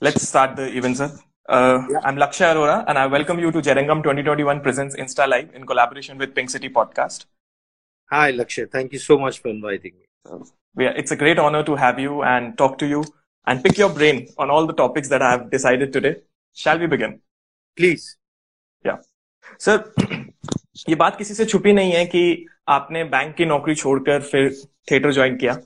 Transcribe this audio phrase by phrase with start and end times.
[0.00, 1.10] let's start the event, sir.
[1.48, 2.00] Uh, yeah.
[2.04, 6.18] I'm Lakshya Arora, and I welcome you to Jerangam 2021 Presents Insta Live in collaboration
[6.18, 7.26] with Pink City Podcast.
[8.10, 8.70] Hi, Lakshya.
[8.70, 10.06] Thank you so much for inviting me.
[10.28, 10.38] Uh,
[10.78, 13.04] yeah, it's a great honor to have you and talk to you
[13.46, 16.16] and pick your brain on all the topics that I have decided today.
[16.52, 17.20] Shall we begin?
[17.76, 18.16] Please.
[18.84, 18.98] Yeah.
[19.58, 19.84] Sir,
[20.88, 24.50] ये बात किसी से छुपी नहीं है कि आपने bank की नौकरी छोड़कर फिर
[24.90, 25.58] थिएटर ज्वाइन किया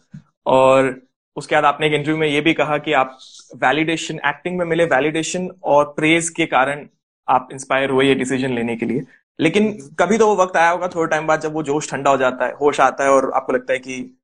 [0.46, 1.00] और
[1.36, 3.18] उसके बाद आपने एक इंटरव्यू में ये भी कहा कि आप
[3.56, 6.86] वैलिडेशन एक्टिंग में मिले वैलिडेशन और प्रेज के कारण
[7.28, 9.04] आप इंस्पायर हुए ये डिसीज़न लेने के लिए।
[9.38, 12.16] लेकिन कभी तो वो वक्त आया होगा, थोड़े टाइम बाद जब वो जोश ठंडा हो
[12.16, 14.16] जाता है, होश आता है और आपको लगता है कि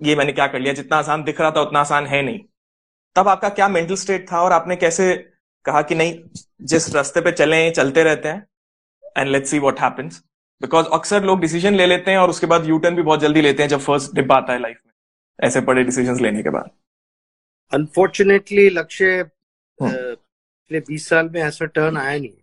[0.00, 2.38] ये मैंने क्या कर लिया, जितना आसान दिख रहा था उतना आसान है नहीं।
[3.16, 5.14] तब आपका क्या मेंटल स्टेट था और आपने कैसे
[5.64, 6.14] कहा कि नहीं,
[6.62, 8.46] जिस रास्ते पे चले, चलते रहते हैं
[9.16, 10.22] and let's see what happens
[10.60, 13.62] because अक्सर लोग डिसीज़न ले लेते हैं और उसके बाद यूटर्न भी बहुत जल्दी लेते
[13.62, 14.89] हैं जब फ़र्स्ट डिप आता है लाइफ में।
[15.43, 16.71] ऐसे बड़े डिसीजन लेने के बाद
[17.71, 19.19] अनफॉर्चुनेटली लक्ष्य
[19.81, 22.33] हम्म। पिछले बीस साल में ऐसा टर्न आया नहीं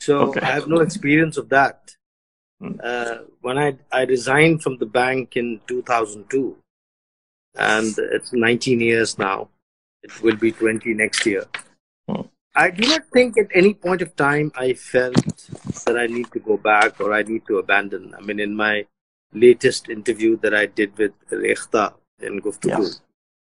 [0.00, 1.96] so I have no experience of that
[2.60, 6.56] when I I resigned from the bank in 2002,
[7.54, 9.48] and it's 19 years now.
[10.04, 11.44] It will be 20 next year.
[12.08, 12.22] Hmm.
[12.54, 15.48] I do not think at any point of time I felt
[15.86, 18.14] that I need to go back or I need to abandon.
[18.16, 18.86] I mean, in my
[19.32, 23.00] latest interview that I did with Rekhta in Guftugu.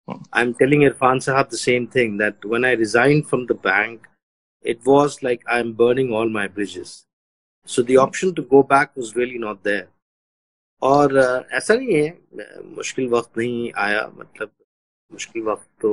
[0.09, 0.17] Yeah.
[0.33, 4.07] I'm telling Irfan Sahab the same thing that when I resigned from the bank,
[4.63, 7.07] it was like I'm burning all my bridges.
[7.65, 9.89] So the option to go back was really not there.
[10.83, 11.17] और
[11.53, 14.51] ऐसा नहीं है मुश्किल वक्त नहीं आया मतलब
[15.13, 15.91] मुश्किल वक्त तो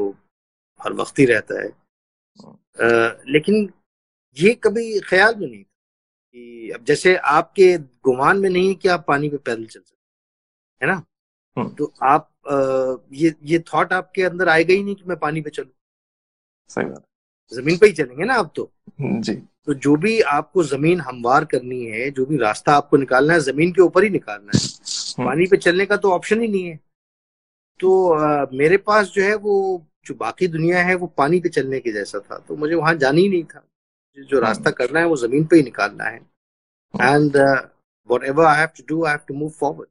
[0.84, 2.88] हर वक्त ही रहता है आ,
[3.36, 3.72] लेकिन
[4.38, 5.64] ये कभी ख्याल में नहीं
[6.39, 10.87] कि अब जैसे आपके गुमान में नहीं है कि आप पानी पे पैदल चल सकते
[10.87, 11.03] है ना?
[11.59, 15.41] हम्म। तो आप आ, ये ये थॉट आपके अंदर आएगा ही नहीं कि मैं पानी
[15.41, 15.71] पे चलू।
[16.69, 17.05] सही बात।
[17.55, 21.45] ज़मीन पे ही चलेंगे ना आप तो। हम्म, जी। तो जो भी आपको ज़मीन हमवार
[21.45, 25.27] करनी है जो भी रास्ता आपको निकालना है ज़मीन के ऊपर ही निकालना है। हम्म।
[25.27, 26.81] पानी पे चलने का तो ऑप्शन ही नहीं है।
[27.81, 31.81] तो आ, मेरे पास जो है वो जो बाकी दुनिया है वो पानी पे चलने
[31.81, 33.68] के जैसा था तो मुझे वहाँ जाना ही नहीं था।
[34.25, 36.21] जो रास्ता करना है वो ज़मीन पे ही निकालना है।
[36.95, 37.37] And
[38.25, 39.89] whatever I have to do I have to move forward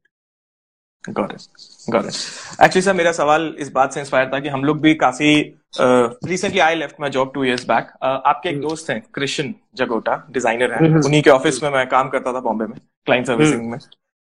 [1.09, 5.29] actually sir मेरा सवाल इस बात से इंस्पायर था कि हम लोग भी काफ़ी
[5.79, 8.67] recently I left my job two years back आपके एक hmm.
[8.69, 11.05] दोस्त हैं कृष्ण जगोटा डिज़ाइनर हैं। hmm.
[11.05, 13.71] उन्हीं के ऑफ़िस में मैं काम करता था बॉम्बे में क्लाइंट सर्विसिंग hmm.
[13.71, 13.79] में।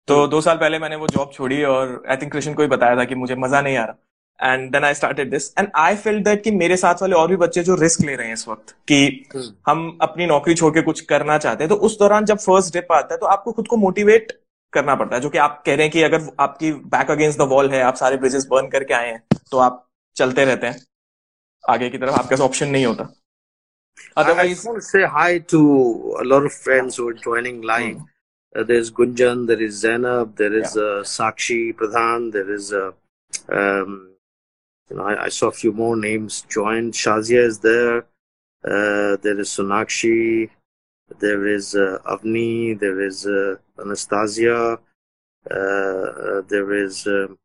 [0.09, 2.97] तो दो साल पहले मैंने वो जॉब छोड़ी और आई थिंक कृष्ण को ही बताया
[2.97, 3.97] था कि मुझे मज़ा नहीं आ रहा।
[4.43, 7.37] And then I started this and I feel that कि मेरे साथ वाले और भी
[7.37, 9.01] बच्चे जो रिस्क ले रहे हैं इस वक्त कि
[9.37, 9.49] hmm.
[9.69, 12.93] हम अपनी नौकरी छोड़ के कुछ करना चाहते हैं तो उस दौरान जब फ़र्स्ट डिप
[12.93, 14.33] आता है तो आपको खुद को मोटिवेट
[14.73, 17.49] करना पड़ता है जो कि आप कह रहे हैं कि अगर आपकी बैक अगेंस्ट द
[17.49, 19.87] वॉल है आप सारे ब्रिजेस बर्न करके आए हैं तो आप
[20.17, 20.81] चलते रहते हैं
[21.65, 23.13] आगे की तरफ़ आपके पास ऑप्शन नहीं होता
[24.17, 25.59] Otherwise, I to say hi to
[26.21, 27.97] a lot of friends who are joining live.
[27.97, 28.05] Hmm.
[28.55, 30.83] Uh, there's Gunjan, there is Zainab, there is yeah.
[30.83, 32.91] uh, Sakshi Pradhan, there is uh,
[33.51, 34.12] um,
[34.93, 36.93] you know, I, I, saw a few more names join.
[36.93, 37.99] Shazia is there.
[38.63, 40.51] Uh, there is Sonakshi.
[41.19, 42.79] There is uh, Avni.
[42.79, 44.79] There is uh, Anastasia.
[45.51, 47.39] Uh, uh, there is, um,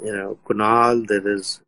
[0.00, 1.06] you know, Kunal.
[1.08, 1.60] There is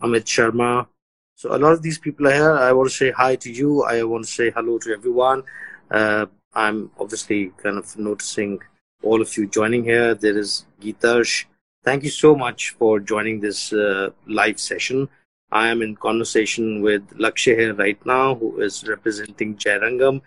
[0.00, 0.86] Amit Sharma.
[1.34, 2.56] So a lot of these people are here.
[2.56, 3.82] I want to say hi to you.
[3.84, 5.42] I want to say hello to everyone.
[5.90, 8.60] Uh, I'm obviously kind of noticing
[9.02, 10.14] all of you joining here.
[10.14, 11.44] There is Geetash.
[11.84, 15.08] Thank you so much for joining this uh, live session.
[15.50, 20.20] I am in conversation with Lakshya right now, who is representing Jairangam.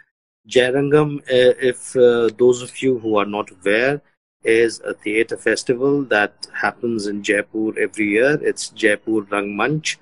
[0.49, 4.01] Jairangam, uh, if uh, those of you who are not aware,
[4.43, 8.37] is a theatre festival that happens in Jaipur every year.
[8.43, 9.95] It's Jaipur Rangmanch.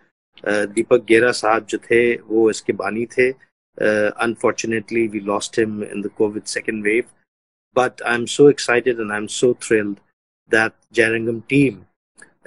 [0.43, 3.35] Uh, Deepak Gera Saab jo the, wo iske bani the.
[3.79, 7.05] Uh, unfortunately, we lost him in the COVID second wave.
[7.75, 9.99] But I'm so excited and I'm so thrilled
[10.49, 11.87] that Jerningham team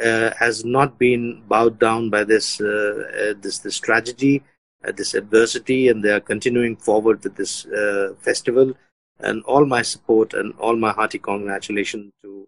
[0.02, 4.42] uh, has not been bowed down by this uh, uh this this tragedy,
[4.84, 8.74] uh, this adversity, and they are continuing forward with this uh, festival.
[9.21, 12.47] And all my support and all my hearty congratulations to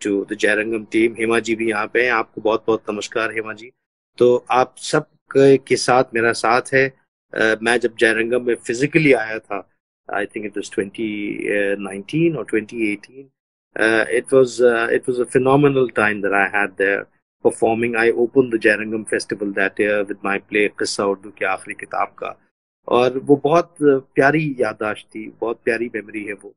[0.00, 1.16] to the Jerningham team.
[1.16, 3.70] Hema ji भी यहाँ पे हैं आपको बहुत बहुत नमस्कार हेमा जी
[4.18, 5.06] तो आप सब
[5.36, 6.88] के साथ मेरा साथ है
[7.32, 9.68] uh, मैं जब जयरंगम में फिजिकली आया था
[10.14, 13.24] आई थिंक इट वाज 2019 और 2018 uh,
[13.75, 17.07] it was uh, it was a phenomenal time that I had there
[17.45, 17.95] performing.
[17.95, 22.15] I opened the Jerangam Festival that year with my play किस्सा उर्दू की आखिरी किताब
[22.19, 22.35] का
[22.87, 23.75] और वो बहुत
[24.15, 26.53] प्यारी यादाश्त थी बहुत प्यारी मेमोरी है वो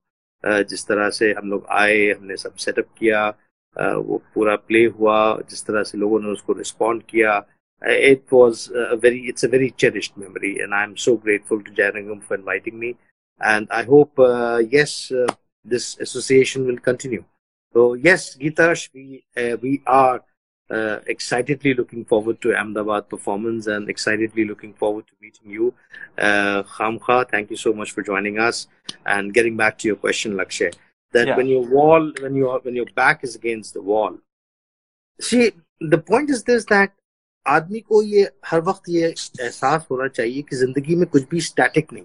[0.70, 3.26] जिस तरह से हम लोग आए हमने सब सेटअप किया
[4.08, 5.18] वो पूरा प्ले हुआ
[5.50, 7.42] जिस तरह से लोगों ने उसको रिस्पॉन्ड किया
[7.82, 12.22] it was a very, it's a very cherished memory, and I'm so grateful to Jayanangam
[12.22, 12.96] for inviting me.
[13.40, 15.26] And I hope, uh, yes, uh,
[15.68, 17.24] this association will continue.
[17.72, 20.22] So yes, Gitash, we uh, we are
[20.70, 25.74] uh, excitedly looking forward to Ahmedabad performance and excitedly looking forward to meeting you.
[26.16, 28.66] Uh, Khamkha, thank you so much for joining us.
[29.04, 30.74] And getting back to your question, Lakshay,
[31.12, 31.36] that yeah.
[31.36, 34.18] when your wall, when your when your back is against the wall,
[35.20, 36.92] see the point is this that
[37.46, 39.08] आदमी को ये हर वक्त ये
[39.40, 42.04] एहसास होना चाहिए कि जिंदगी में कुछ भी स्टैटिक नहीं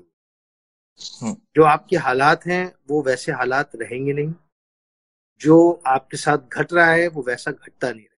[1.01, 4.35] हम्म। जो आपके हालात हैं, वो वैसे हालात रहेंगे नहीं।
[5.41, 8.15] जो आपके साथ घट रहा है, वो वैसा घटता नहीं रहे।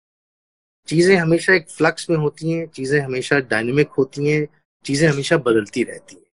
[0.87, 4.47] चीज़ें हमेशा एक फ्लक्स में होती हैं, चीज़ें हमेशा डायनेमिक होती हैं,
[4.85, 6.25] चीज़ें हमेशा बदलती रहती हैं।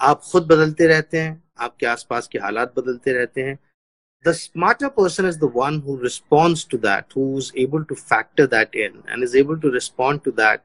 [0.00, 3.58] आप खुद बदलते रहते हैं, आपके आसपास के हालात बदलते रहते हैं।
[4.24, 7.18] The smarter person is the one response to that
[7.56, 10.62] able to factor that in and is able to respond to that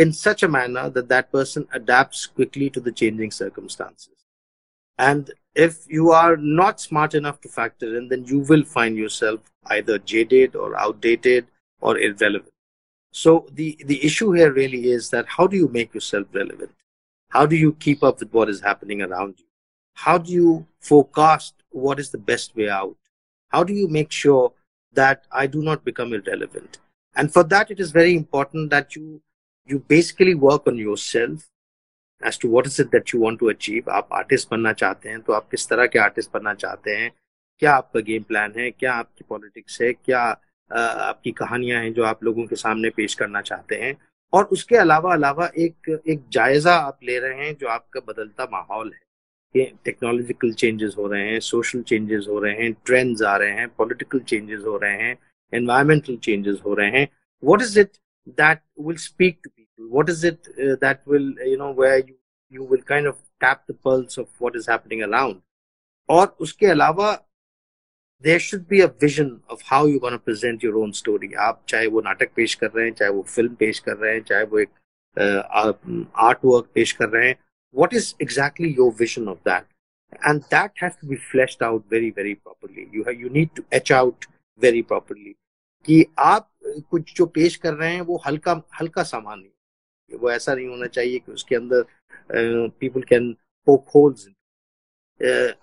[0.00, 4.17] in such a manner that person adept quickly to the changing circumstances
[4.98, 9.40] And if you are not smart enough to factor in, then you will find yourself
[9.66, 11.46] either jaded or outdated
[11.80, 12.52] or irrelevant.
[13.12, 16.70] So the, the issue here really is that how do you make yourself relevant?
[17.30, 19.44] How do you keep up with what is happening around you?
[19.94, 22.96] How do you forecast what is the best way out?
[23.48, 24.52] How do you make sure
[24.92, 26.78] that I do not become irrelevant?
[27.16, 29.20] And for that, it is very important that you
[29.66, 31.50] you basically work on yourself
[32.22, 33.88] as to what is it that you want to achieve.
[33.88, 37.10] आप artist बनना चाहते हैं तो आप किस तरह के artist बनना चाहते हैं?
[37.58, 38.70] क्या आपका गेम प्लान है?
[38.70, 39.92] क्या आपकी पॉलिटिक्स है?
[39.92, 40.20] क्या
[40.70, 43.96] आपकी कहानियाँ हैं जो आप लोगों के सामने पेश करना चाहते हैं?
[44.32, 48.92] और उसके अलावा अलावा एक एक जायजा आप ले रहे हैं जो आपका बदलता माहौल
[48.94, 49.00] है।
[49.54, 53.68] कि टेक्नोलॉजिकल चेंजेस हो रहे हैं सोशल चेंजेस हो रहे हैं ट्रेंड्स आ रहे हैं
[53.68, 55.16] पॉलिटिकल चेंजेस हो रहे हैं
[55.52, 57.08] एनवायरमेंटल चेंजेस हो रहे हैं।
[57.44, 57.96] What is it
[58.28, 60.49] that will speak to people what is it
[60.83, 62.15] that will you know where you
[62.53, 65.41] you will kind of tap the pulse of what is happening around
[66.09, 67.13] और उसके अलावा
[68.23, 71.87] there should be a vision of how you gonna present your own story आप चाहे
[71.95, 74.59] वो नाटक पेश कर रहे हैं चाहे वो फिल्म पेश कर रहे हैं चाहे वो
[74.59, 74.69] एक
[75.17, 77.37] आर्ट वर्क पेश कर रहे हैं
[77.75, 79.65] what is exactly your vision of that
[80.21, 83.65] and that has to be fleshed out very very properly you have you need to
[83.71, 84.27] etch out
[84.61, 85.33] very properly
[85.85, 86.49] कि आप
[86.91, 89.49] कुछ जो पेश कर रहे हैं वो हल्का हल्का सामान नहीं
[90.10, 91.84] वो ऐसा नहीं होना चाहिए कि उसके अंदर
[92.80, 93.32] पीपल कैन
[93.66, 94.28] पोक होल्स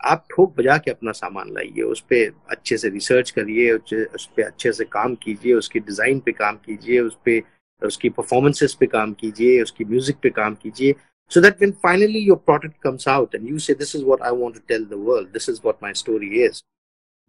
[0.05, 4.43] आप ठोक बजा के अपना सामान लाइए, उस पर अच्छे से रिसर्च करिए उस पर
[4.43, 9.13] अच्छे से काम कीजिए, उसके डिज़ाइन पे काम कीजिए, उस पर उसकी परफॉर्मेंसेस पे काम
[9.13, 10.95] कीजिए, उसकी म्यूज़िक पे काम कीजिए
[11.31, 14.31] so that when finally your product comes out and you say this is what I
[14.37, 16.61] want to tell the world this is what my story is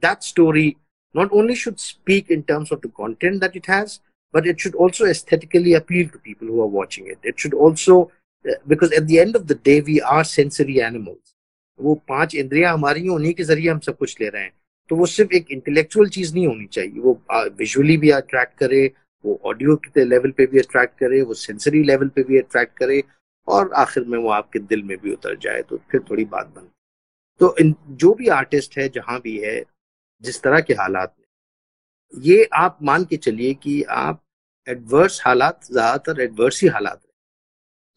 [0.02, 0.74] that story
[1.14, 3.98] not only should speak in terms of the content that it has
[4.34, 7.18] but it should also aesthetically appeal to people who are watching it.
[7.22, 8.10] It should also
[8.66, 11.34] because at the end of the day, we are sensory animals.
[11.78, 14.52] वो पाँच इंद्रियाँ हमारी हैं उन्हीं के ज़रिए हम सब कुछ ले रहे हैं।
[14.90, 17.20] तो वो सिर्फ़ एक इंटेलेक्चुअल चीज़ नहीं होनी चाहिए। वो
[17.58, 18.90] विजुअली भी अट्रैक्ट करे,
[19.24, 23.02] वो ऑडियो के लेवल पे भी अट्रैक्ट करे, वो सेंसरी लेवल पे भी अट्रैक्ट करे,
[23.48, 26.72] और आखिर में वो आपके दिल में भी उतर जाए तो फिर थोड़ी बात बनती
[27.40, 29.62] तो इन, जो भी आर्टिस्ट है, जहाँ भी है,
[30.22, 31.25] जिस तरह के हालात में
[32.14, 34.22] ये आप मान के चलिए कि आप
[34.66, 37.00] एडवर्स हालात, ज़्यादातर एडवर्स ही हालात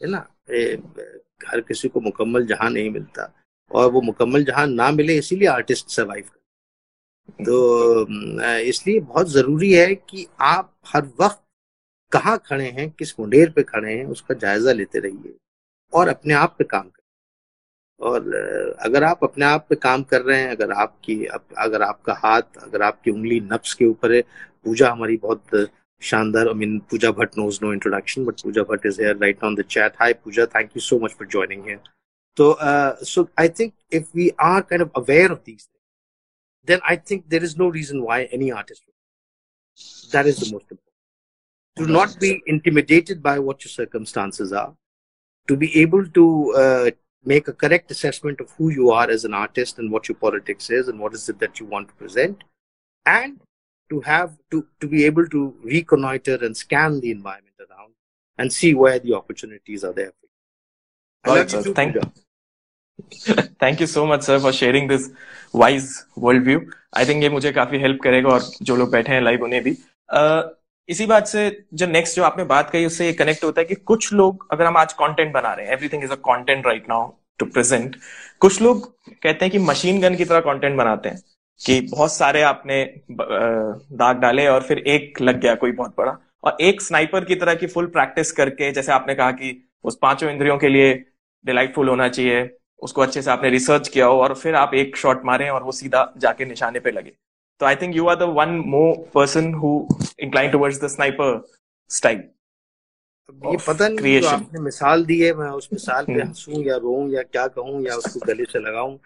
[0.01, 0.27] है। ना?
[1.47, 3.33] हर किसी को मुकम्मल जहाँ नहीं मिलता।
[3.71, 6.37] और वो मुकम्मल जहाँ ना मिले, इसीलिए आर्टिस्ट सर्वाइव कर
[7.39, 11.42] तो इसलिए बहुत ज़रूरी है कि आप हर वक्त
[12.11, 15.35] कहाँ खड़े हैं, किस मुंडेर पे खड़े हैं, उसका जायजा लेते रहिए
[15.94, 16.98] और अपने आप पे काम करें
[17.99, 22.57] और अगर आप अपने आप पे काम कर रहे हैं, अगर आपकी अगर आपका हाथ,
[22.63, 24.21] अगर आपकी उंगली नफ्स के ऊपर है,
[24.65, 25.68] पूजा हमारी बहुत
[26.01, 29.56] शानदार I mean Pooja Bhatt knows no introduction but Pooja Bhatt is here right on
[29.56, 31.79] the chat hi Pooja thank you so much for joining here
[32.37, 32.56] तो
[33.06, 35.68] so I think if we are kind of aware of these
[36.68, 38.83] then I think there is no reason why any artist
[40.13, 44.73] that is the most important to not be intimidated by what your circumstances are
[45.47, 46.27] to be able to
[47.24, 50.70] make a correct assessment of who you are as an artist and what your politics
[50.70, 52.44] is and what is it that you want to present,
[53.06, 53.41] and
[53.91, 57.93] to have to, to be able to reconnoiter and scan the environment around
[58.38, 61.32] and see where the opportunities are there for you.
[61.32, 62.03] Well, thank you.
[63.62, 65.10] Thank you so much sir for sharing this
[65.55, 65.88] wise
[66.24, 66.60] world view
[66.96, 69.72] I think ये मुझे काफी help करेगा और जो लोग बैठे हैं live उन्हें भी
[70.19, 70.43] uh,
[70.89, 71.41] इसी बात से
[71.73, 74.77] जो नेक्स्ट जो आपने बात कही, उससे कनेक्ट होता है कि कुछ लोग, अगर हम
[74.77, 77.95] आज कंटेंट बना रहे हैं everything is a content right now to present
[78.41, 81.21] कुछ लोग कहते हैं कि मशीन गन की तरह कंटेंट बनाते हैं,
[81.61, 86.57] कि बहुत सारे आपने दाग डाले और फिर एक लग गया कोई बहुत बड़ा। और
[86.61, 90.57] एक स्नाइपर की तरह की फुल प्रैक्टिस करके, जैसे आपने कहा कि उस पाँचों इंद्रियों
[90.57, 90.93] के लिए
[91.45, 92.49] डिलाइटफुल होना चाहिए,
[92.81, 95.71] उसको अच्छे से आपने रिसर्च किया हो और फिर आप एक शॉट मारे और वो
[95.71, 97.11] सीधा जाके निशाने पे लगे।
[97.61, 99.71] तो I think you are the one more person who
[100.19, 101.42] incline towards the sniper
[101.92, 102.23] style
[103.45, 106.75] ये पता नहीं जो आपने मिसाल दी है मैं उस मिसाल पे हम्म। हंसूं या
[106.78, 108.99] रो या क्या कहूँ या उसको गले से लगाऊँ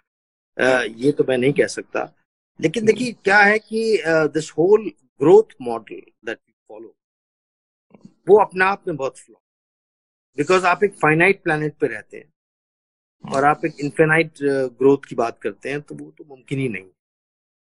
[0.98, 2.12] ये तो मैं नहीं कह सकता
[2.60, 4.02] लेकिन देखिए हम्म। क्या है कि
[4.34, 4.92] this whole
[5.22, 6.94] growth model that we follow
[8.28, 9.36] वो अपने आप में बहुत फ्लॉ
[10.38, 14.40] बिकॉज़ आप एक फाइनाइट प्लानट पे रहते हैं और आप एक इन्फेनाइट
[14.78, 16.90] ग्रोथ की बात करते हैं तो वो तो मुमकिन ही नहीं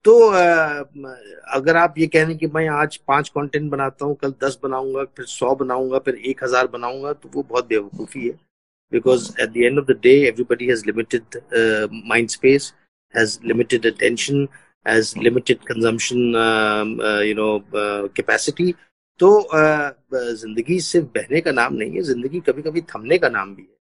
[0.05, 0.13] तो
[1.55, 5.03] अगर आप ये कह रहे कि मैं आज पाँच कंटेंट बनाता हूँ कल दस बनाऊँगा
[5.17, 8.33] फिर सौ बनाऊँगा फिर एक हज़ार बनाऊँगा तो वो बहुत बेवकूफ़ी है।
[8.93, 11.41] Because at the end of the day everybody has limited
[12.09, 12.73] mind space
[13.15, 14.47] has limited attention
[14.87, 16.19] has limited consumption
[17.27, 18.73] you know capacity
[19.21, 23.55] तो uh, ज़िंदगी सिर्फ़ बहने का नाम नहीं है ज़िंदगी कभी कभी थमने का नाम
[23.55, 23.77] भी है।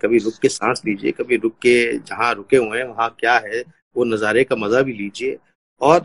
[0.00, 3.62] कभी रुक के सांस लीजिए कभी रुक के जहाँ रुके हुए हैं वहाँ क्या है
[3.96, 5.38] वो नज़ारे का मज़ा भी लीजिए।
[5.80, 6.02] और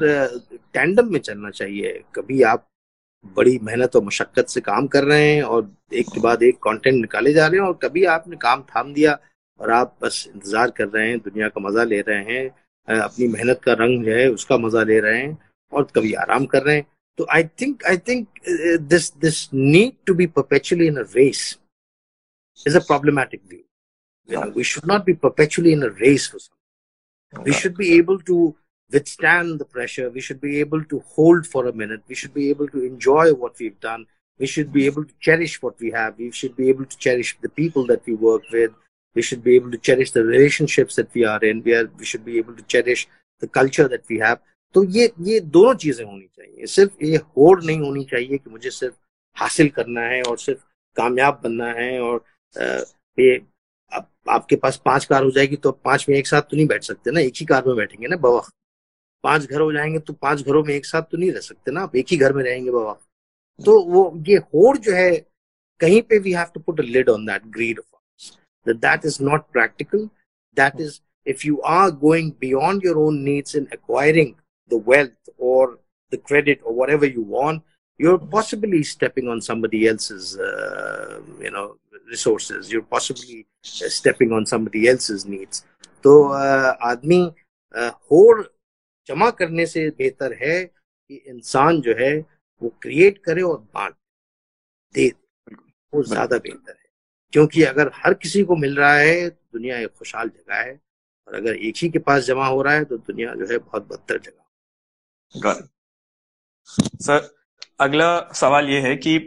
[0.73, 2.65] टैंडम में चलना चाहिए। कभी आप
[3.35, 6.95] बड़ी मेहनत और मशक्कत से काम कर रहे हैं और एक के बाद एक कंटेंट
[6.95, 9.17] निकाले जा रहे हैं और कभी आपने काम थाम दिया
[9.59, 13.61] और आप बस इंतज़ार कर रहे हैं दुनिया का मज़ा ले रहे हैं अपनी मेहनत
[13.63, 15.37] का रंग जो है उसका मज़ा ले रहे हैं
[15.71, 16.85] और कभी आराम कर रहे हैं।
[17.19, 18.27] तो I think I think
[18.81, 21.41] this this need to be perpetually in a race
[22.59, 27.75] is a problematic view we should not be perpetually in a race for we should
[27.77, 28.37] be able to
[28.91, 30.09] withstand the pressure.
[30.09, 32.01] We should be able to hold for a minute.
[32.07, 34.05] We should be able to enjoy what we've done.
[34.39, 36.17] We should be able to cherish what we have.
[36.17, 38.71] We should be able to cherish the people that we work with.
[39.15, 41.63] We should be able to cherish the relationships that we are in.
[41.63, 43.07] We, are, we should be able to cherish
[43.41, 44.39] the culture that we have.
[44.73, 48.69] तो ये ये दोनों चीज़ें होनी चाहिए सिर्फ़ ये होड़ नहीं होनी चाहिए कि मुझे
[48.71, 48.95] सिर्फ़
[49.35, 50.59] हासिल करना है और सिर्फ़
[50.97, 52.23] कामयाब बनना है और
[53.19, 53.41] ये
[53.93, 56.83] आप, आपके पास पाँच कार हो जाएगी तो पाँच में एक साथ तो नहीं बैठ
[56.83, 58.53] सकते ना एक ही कार में बैठेंगे ना बवक्त
[59.23, 61.81] पाँच घर हो जाएँगे तो पाँच घरों में एक साथ तो नहीं रह सकते ना
[61.81, 62.93] आप एक ही घर में रहेंगे बाबा।
[63.65, 65.27] तो वो ये होड़ जो है
[65.79, 67.79] कहीं पे we have to put lid on that greed
[68.69, 70.09] that is not practical
[70.55, 74.33] that is if you are going beyond your own needs in acquiring
[74.73, 75.83] the wealth और
[76.13, 77.61] द क्रेडिट और what you want
[78.01, 81.77] you're possibly stepping on somebody else's uh, you know
[82.09, 82.71] resources.
[82.71, 83.45] You're possibly
[83.85, 85.65] uh, stepping on somebody else's needs.
[86.03, 87.33] so uh, admi
[89.09, 92.13] जमा करने से बेहतर है कि इंसान जो है
[92.61, 93.93] वो क्रिएट करे और बांट
[94.95, 95.07] दे।
[95.93, 96.87] वो ज़्यादा बेहतर है।
[97.33, 100.79] क्योंकि अगर हर किसी को मिल रहा है तो दुनिया एक खुशहाल जगह है
[101.27, 103.87] और अगर एक ही के पास जमा हो रहा है तो दुनिया जो है बहुत
[103.87, 104.43] बदतर जगह
[107.01, 107.29] सर
[107.79, 109.17] अगला सवाल ये है कि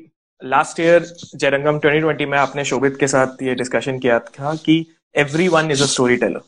[0.42, 4.74] लास्ट ईयर जयरंगम 2020 में आपने शोभित के साथ ये डिस्कशन किया था कि
[5.14, 6.40] every one is a story teller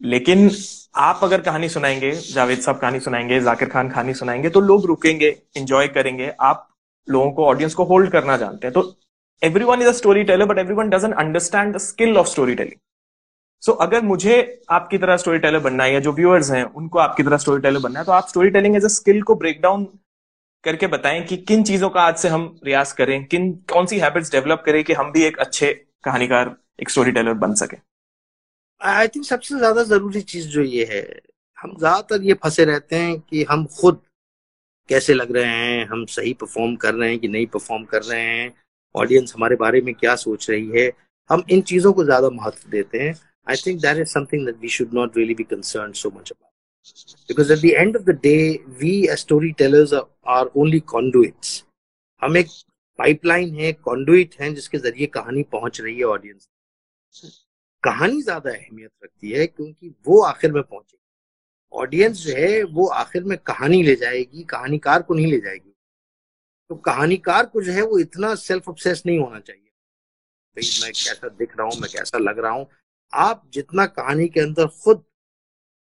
[0.00, 0.50] लेकिन
[0.94, 5.36] आप अगर कहानी सुनाएँगे, जावेद साहब कहानी सुनाएँगे, जाकिर खान कहानी सुनाएँगे तो लोग रुकेंगे
[5.56, 6.68] इंजॉय करेंगे। आप
[7.08, 8.94] लोगों को ऑडियंस को होल्ड करना जानते हैं। तो
[9.64, 9.92] everyone is a
[10.24, 12.78] storyteller but everyone doesn't understand the skill of storytelling
[13.62, 17.22] so अगर मुझे आपकी तरह स्टोरी टेलर बनना है, या जो व्यूअर्स हैं, उनको आपकी
[17.22, 19.86] तरह स्टोरी टेलर बनना है तो आप story telling as a skill को ब्रेक डाउन
[20.64, 24.32] करके बताएँ कि किन चीज़ों का आज से हम रियाज करें, किन, कौन सी हैबिट्स
[24.32, 25.72] डेवलप करें कि हम भी एक अच्छे
[26.04, 27.76] कहानीकार, एक स्टोरी टेलर बन सके।
[28.80, 31.02] आई थिंक सबसे ज़्यादा ज़रूरी चीज़ जो ये है,
[31.58, 34.00] हम ज़्यादातर ये फंसे रहते हैं कि हम खुद
[34.88, 38.20] कैसे लग रहे हैं, हम सही परफॉर्म कर रहे हैं कि नहीं परफॉर्म कर रहे
[38.20, 38.52] हैं
[38.94, 40.90] ऑडियंस हमारे बारे में क्या सोच रही है,
[41.30, 43.14] हम इन चीज़ों को ज़्यादा महत्व देते हैं।
[43.46, 47.28] I think that is something that we should not really be concern so much about
[47.28, 48.36] because at the end of the day
[48.80, 48.92] we
[49.58, 51.62] storytellers are only conduits
[52.22, 52.48] हम एक
[52.98, 56.48] पाइपलाइन है कॉन्डुइट है जिसके ज़रिए कहानी पहुँच रही है ऑडियंस
[57.86, 61.02] कहानी ज़्यादा अहमियत रखती है क्योंकि वो आखिर में पहुंचेगी।
[61.72, 65.72] ऑडियंस जो है, वो आखिर में कहानी ले जाएगी, कहानीकार को नहीं ले जाएगी।
[66.70, 69.62] तो कहानीकार को जो है, वो इतना सेल्फ ऑब्सेस नहीं होना चाहिए।
[70.56, 72.66] भाई, मैं कैसा दिख रहा हूँ, मैं कैसा लग रहा हूँ।
[73.12, 75.04] आप जितना कहानी के अंदर खुद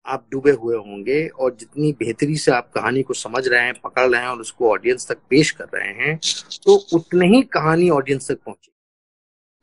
[0.06, 4.08] आप डूबे हुए होंगे और जितनी बेहतरी से आप कहानी को समझ रहे हैं, पकड़
[4.10, 6.18] रहे हैं और उसको ऑडियंस तक पेश कर रहे हैं
[6.64, 8.72] तो उतनी ही कहानी ऑडियंस तक पहुँचे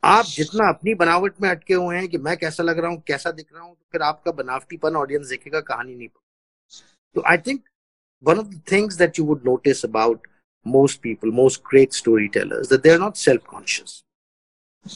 [0.04, 3.30] आप जितना अपनी बनावट में अटके हुए हैं कि मैं कैसा लग रहा हूँ कैसा
[3.30, 6.08] दिख रहा हूँ तो फिर आपका बनावटीपन ऑडियंस देखेगा कहानी नहीं
[7.14, 7.62] तो I think
[8.22, 10.20] one of the things that you would notice about
[10.64, 14.02] most people, most great storytellers, that they're not self-conscious.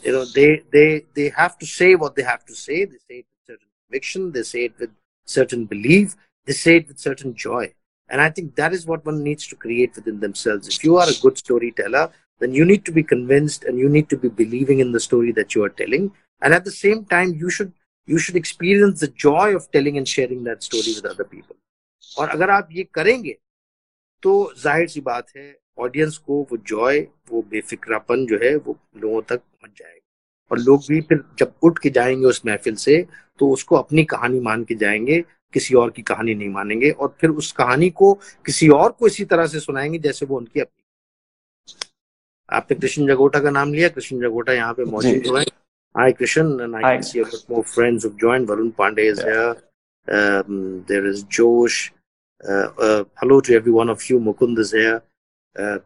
[0.02, 2.84] You know, they they they have to say what they have to say.
[2.84, 4.32] They say it with certain conviction.
[4.32, 4.90] They say it with
[5.26, 6.16] certain belief.
[6.46, 7.74] They say it with certain joy.
[8.08, 10.68] And I think that is what one needs to create within themselves.
[10.68, 12.10] If you are a good storyteller,
[12.42, 15.32] then you need to be convinced and you need to be believing in the story
[15.32, 16.10] that you are telling.
[16.42, 17.72] And at the same time, you should
[18.08, 21.56] you should experience the joy of telling and sharing that story with other people.
[22.18, 23.36] और अगर आप ये करेंगे
[24.22, 24.32] तो
[24.62, 25.46] ज़ाहिर सी बात है
[25.78, 30.00] audience को वो जॉय वो बेफिक्रापन जो है वो लोगों तक पहुँच जाएगा
[30.50, 33.04] और लोग भी फिर जब उठ के जाएँगे उस महफिल से
[33.38, 35.20] तो उसको अपनी कहानी मान के जाएँगे
[35.54, 38.12] किसी और की कहानी नहीं मानेंगे और फिर उस कहानी को
[38.46, 40.81] किसी और को इसी तरह से सुनाएँगे जैसे वो उनकी अपनी
[42.58, 45.42] आपने कृष्ण जगोटा का नाम लिया कृष्ण जगोटा यहाँ पे मौजूद हुआ
[45.94, 49.12] hi Krishna friends join Varun Pandey
[51.32, 51.80] Josh
[52.44, 54.64] hello to every one of you Mukund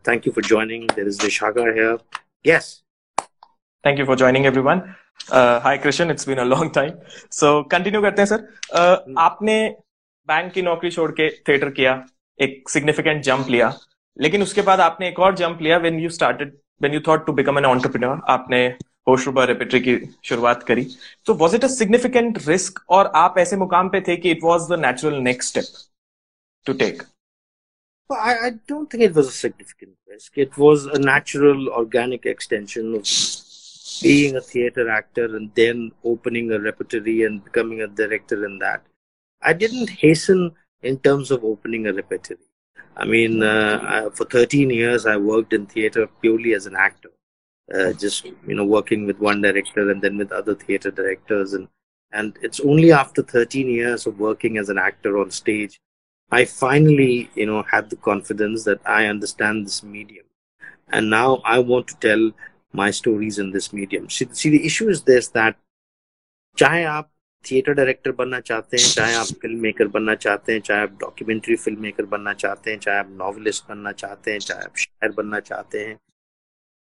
[0.09, 1.99] thank you for joining there is दिशाका here
[2.45, 2.71] yes
[3.85, 4.83] thank you for joining everyone
[5.65, 6.93] hi Krishna it's been a long time
[7.41, 8.47] so continue करते हैं sir
[8.77, 9.57] uh, आपने
[10.29, 11.93] bank की नौकरी छोड़ के theatre किया
[12.39, 13.69] एक significant jump लिया.
[14.21, 16.53] लेकिन उसके बाद आपने एक और जंप लिया when you started,
[16.85, 18.19] when you thought to become an entrepreneur.
[18.37, 18.67] आपने
[19.09, 20.87] होशरुबा रेपिटरी की शुरुआत करी
[21.27, 24.73] तो was it a significant risk और आप ऐसे मुकाम पे थे कि it was
[24.73, 25.85] the natural next step
[26.67, 27.03] to take
[28.11, 30.37] Well, I, I, don't think it was a significant risk.
[30.43, 33.15] It was a natural, organic extension of
[34.03, 38.85] being a theater actor and then opening a repertory and becoming a director in that.
[39.43, 40.45] I didn't hasten
[40.85, 42.46] in terms of opening a repertory.
[42.97, 47.11] I mean, uh, I, for 13 years, I worked in theater purely as an actor,
[47.75, 51.68] uh, just you know, working with one director and then with other theater directors, and
[52.12, 55.80] and it's only after 13 years of working as an actor on stage,
[56.30, 60.25] I finally you know had the confidence that I understand this medium,
[60.88, 62.33] and now I want to tell
[62.73, 64.09] my stories in this medium.
[64.09, 65.56] See, see the issue is this that,
[66.56, 67.09] Chai aap
[67.50, 71.57] theatre director बनना चाहते हैं, चाहे आप film maker बनना चाहते हैं, चाहे आप डॉक्यूमेंट्री
[71.57, 75.41] फ़िल्म मेकर बनना चाहते हैं, चाहे आप नॉवलिस्ट बनना चाहते हैं, चाहे आप शायर बनना
[75.41, 75.99] चाहते हैं।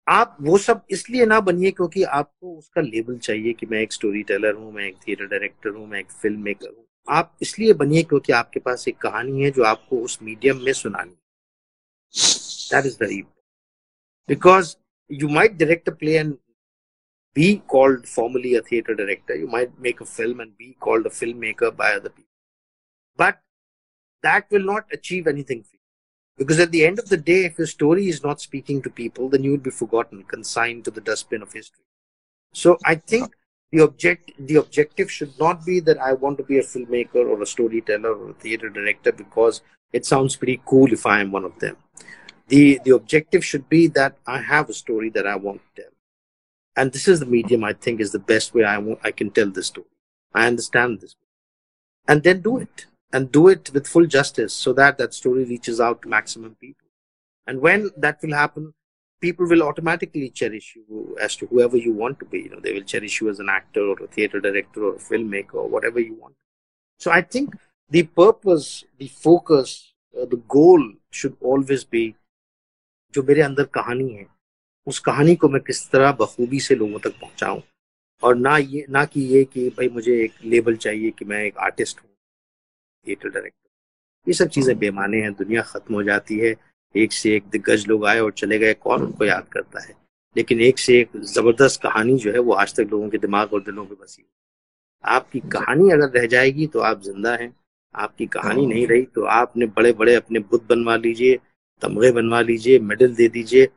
[0.07, 4.23] आप वो सब इसलिए ना बनिए क्योंकि आपको उसका लेबल चाहिए कि मैं एक स्टोरी
[4.23, 8.03] टेलर हूँ, मैं एक थिएटर डायरेक्टर हूँ, मैं एक फ़िल्म मेकर हूँ। आप इसलिए बनिए
[8.03, 11.17] क्योंकि आपके पास एक कहानी है जो आपको उस मीडियम में सुनानी
[12.73, 13.23] that is the very
[14.29, 14.75] because
[15.11, 16.33] you might direct play and
[17.37, 19.37] be called formally a theater director.
[19.37, 22.33] You might make a film and be called a filmmaker by other people.
[23.15, 23.41] But
[24.23, 25.81] that will not achieve anything for you.
[26.39, 29.29] Because at the end of the day, if your story is not speaking to people,
[29.29, 31.85] then you will be forgotten, consigned to the dustbin of history.
[32.55, 33.35] So I think
[33.71, 37.43] the object the objective should not be that I want to be a filmmaker or
[37.43, 39.61] a storyteller or a theater director because
[39.93, 41.77] it sounds pretty cool if I am one of them.
[42.49, 45.96] The the objective should be that I have a story that I want to tell
[46.76, 49.30] And this is the medium I think is the best way I want, I can
[49.30, 49.88] tell this story.
[50.34, 51.16] I understand this.
[52.08, 55.82] And then do it and do it with full justice so that that story reaches
[55.82, 56.88] out to maximum people.
[57.46, 58.74] And when that will happen,
[59.20, 62.40] people will automatically cherish you as to whoever you want to be.
[62.40, 65.00] You know, they will cherish you as an actor or a theater director or a
[65.00, 66.36] filmmaker or whatever you want.
[66.98, 67.56] So I think
[67.90, 72.16] the purpose, the focus, uh, the goal should always be
[73.14, 74.26] जो मेरे अंदर कहानी है
[74.87, 77.61] उस कहानी को मैं किस तरह बखूबी से लोगों तक पहुंचाऊं?
[78.23, 81.59] और ना ये ना कि ये कि भाई मुझे एक लेबल चाहिए कि मैं एक
[81.59, 82.11] आर्टिस्ट हूँ
[83.07, 83.69] थिएटर डायरेक्टर
[84.27, 86.55] ये सब चीज़ें बेमाने हैं दुनिया खत्म हो जाती है
[86.95, 89.95] एक से एक दिग्गज लोग आए और चले गए कौन उनको याद करता है?
[90.37, 93.63] लेकिन एक से एक ज़बरदस्त कहानी जो है वो आज तक लोगों के दिमाग और
[93.63, 94.25] दिलों में बसी
[95.05, 97.55] आपकी कहानी अगर रह जाएगी तो आप ज़िंदा हैं
[97.95, 101.39] आपकी कहानी नहीं रही तो आपने बड़े बड़े अपने बुद्ध बनवा लीजिए
[101.83, 103.69] तमगे बनवा लीजिए मेडल दे दीजिए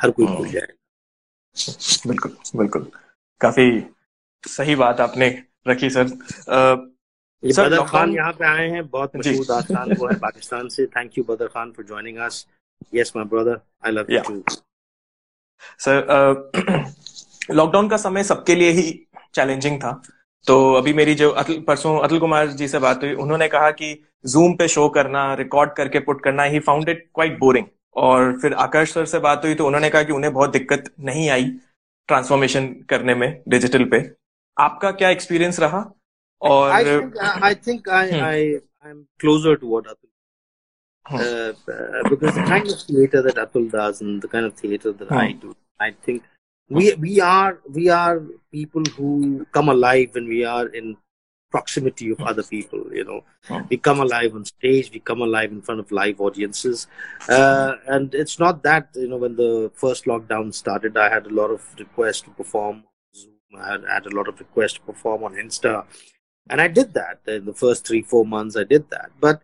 [0.00, 2.90] हर कोई भूल जाएगा। बिल्कुल बिल्कुल।
[3.40, 3.66] काफ़ी
[4.44, 5.28] सही बात आपने
[5.68, 6.06] रखी सर।
[7.42, 11.18] ये बदर खान यहाँ पे आए हैं बहुत मशहूर दास्तान वो है पाकिस्तान से। Thank
[11.18, 12.46] you Badar Khan for joining us
[12.94, 14.42] yes my brother I love you too
[15.80, 15.96] sir
[17.52, 18.90] lockdown का समय सबके लिए ही
[19.34, 20.00] चैलेंजिंग था।
[20.44, 23.92] तो अभी मेरी जो अतुल परसों अतुल कुमार जी से बात हुई उन्होंने कहा कि
[24.24, 28.52] जूम पे शो करना रिकॉर्ड करके पुट करना he found it quite boring और फिर
[28.52, 31.44] आकाश सर से बात हुई तो उन्होंने कहा कि उन्हें बहुत दिक्कत नहीं आई
[32.08, 34.10] ट्रांसफॉर्मेशन करने में डिजिटल पे।
[34.56, 35.92] आपका क्या एक्सपीरियंस रहा?
[36.42, 40.10] और I think I am closer to what Atul
[42.10, 43.68] because the kind of theatre that Atul
[51.54, 53.20] proximity of other people you know
[53.70, 56.86] we come alive on stage we come alive in front of live audiences
[57.28, 59.52] uh, and it's not that you know when the
[59.84, 62.82] first lockdown started i had a lot of requests to perform
[63.20, 65.84] zoom i had, had a lot of requests to perform on insta
[66.50, 68.56] and I did that in the first three, four months.
[68.56, 69.10] I did that.
[69.18, 69.42] But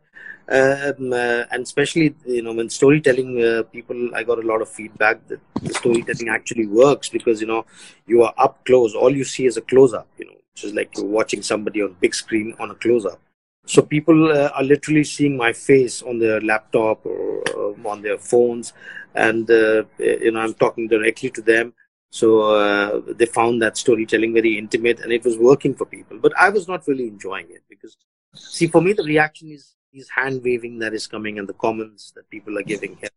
[0.51, 4.69] um, uh, and especially you know when storytelling uh, people i got a lot of
[4.69, 7.65] feedback that the storytelling actually works because you know
[8.07, 8.95] you are up close.
[8.95, 11.83] All you see is a close up you know which is like you're watching somebody
[11.83, 13.21] on big screen on a close up
[13.67, 18.19] so people uh, are literally seeing my face on their laptop or uh, on their
[18.19, 18.73] phones.
[19.15, 21.75] And uh, you know i'm talking directly to them.
[22.11, 26.19] So uh, they found that storytelling very intimate and it was working for people.
[26.19, 27.97] But i was not really enjoying it because
[28.35, 32.13] see for me the reaction is is hand waving that is coming and the comments
[32.13, 33.11] that people are giving here.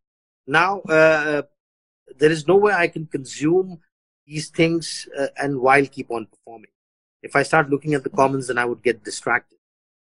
[0.47, 1.43] Now, uh,
[2.17, 3.79] there is no way I can consume
[4.25, 6.71] these things uh, and while keep on performing.
[7.21, 9.57] If I start looking at the comments, then I would get distracted.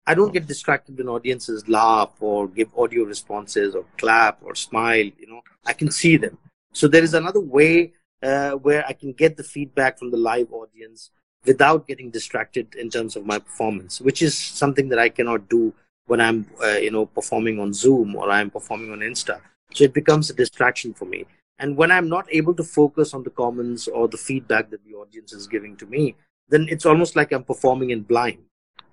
[0.06, 5.04] I don't get distracted when audiences laugh or give audio responses or clap or smile.
[5.04, 6.38] You know, I can see them.
[6.72, 7.92] So there is another way
[8.22, 11.10] uh, where I can get the feedback from the live audience
[11.44, 15.74] without getting distracted in terms of my performance, which is something that I cannot do
[16.09, 19.39] when I'm, uh, you know, performing on Zoom or I'm performing on Insta.
[19.73, 21.25] So it becomes a distraction for me.
[21.57, 24.93] And when I'm not able to focus on the comments or the feedback that the
[24.95, 26.15] audience is giving to me,
[26.49, 28.39] then it's almost like I'm performing in blind.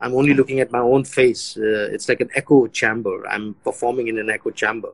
[0.00, 1.56] I'm only looking at my own face.
[1.56, 3.26] Uh, it's like an echo chamber.
[3.28, 4.88] I'm performing in an echo chamber,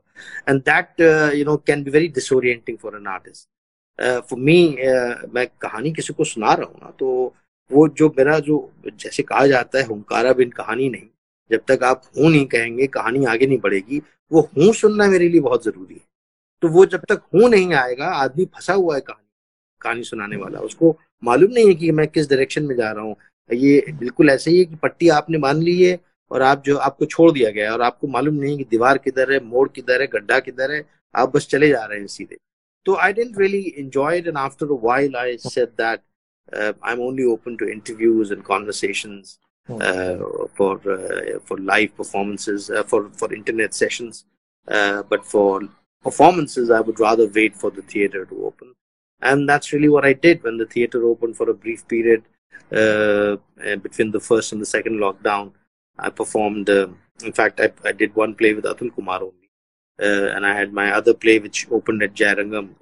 [0.46, 3.48] and that uh, you know can be very disorienting for an artist.
[3.98, 7.34] Uh, for me, uh, मैं कहानी किसी को सुना रहा हूँ ना तो
[7.72, 8.56] वो जो मेरा जो
[8.86, 11.08] जैसे कहा जाता है हुंकारा बिन कहानी नहीं
[11.51, 14.01] जब तक आप हूँ नहीं कहेंगे कहानी आगे नहीं बढ़ेगी
[14.31, 16.01] वो हूँ सुनना मेरे लिए बहुत ज़रूरी है।
[16.63, 19.27] तो वो जब तक हूँ नहीं आएगा आदमी फंसा हुआ है कहानी
[19.81, 23.15] कहानी सुनाने वाला। उसको मालूम नहीं है कि मैं किस डायरेक्शन में जा रहा हूँ।
[23.49, 25.99] ये बिल्कुल ऐसे ही है कि पट्टी आपने मान ली है
[26.31, 28.97] और आप जो आपको छोड़ दिया गया है और आपको मालूम नहीं है कि दीवार
[28.97, 30.83] किधर है मोड़ किधर है गड्ढा किधर है
[31.15, 32.37] आप बस चले जा रहे हैं सीधे।
[32.85, 35.99] तो I didn't really enjoy and after I said that
[36.55, 40.17] I am only open to interviews and conversations uh, Uh,
[40.55, 44.25] for uh, for live performances uh, for for internet sessions.
[44.67, 45.61] Uh, but for
[46.01, 48.73] performances i would rather wait for the theater to open.
[49.21, 50.43] And that's really what i did.
[50.43, 52.23] When the theater opened for a brief period
[52.73, 53.37] uh,
[53.81, 55.53] between the first and the second lockdown
[55.97, 59.49] i performed in fact I, I did one play with atul kumar only.
[59.97, 62.75] And i had my other play which opened at jairangam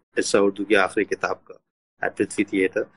[2.04, 2.88] at Prithvi Theatre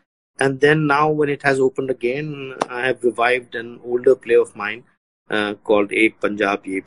[0.41, 4.55] and then now when it has opened again i have revived an older play of
[4.57, 4.83] mine
[5.31, 6.83] uh, called Ek punjab ye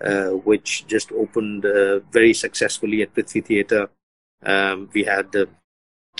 [0.00, 3.90] uh, which just opened uh, very successfully at prithvi theatre.
[4.42, 5.34] Um, we had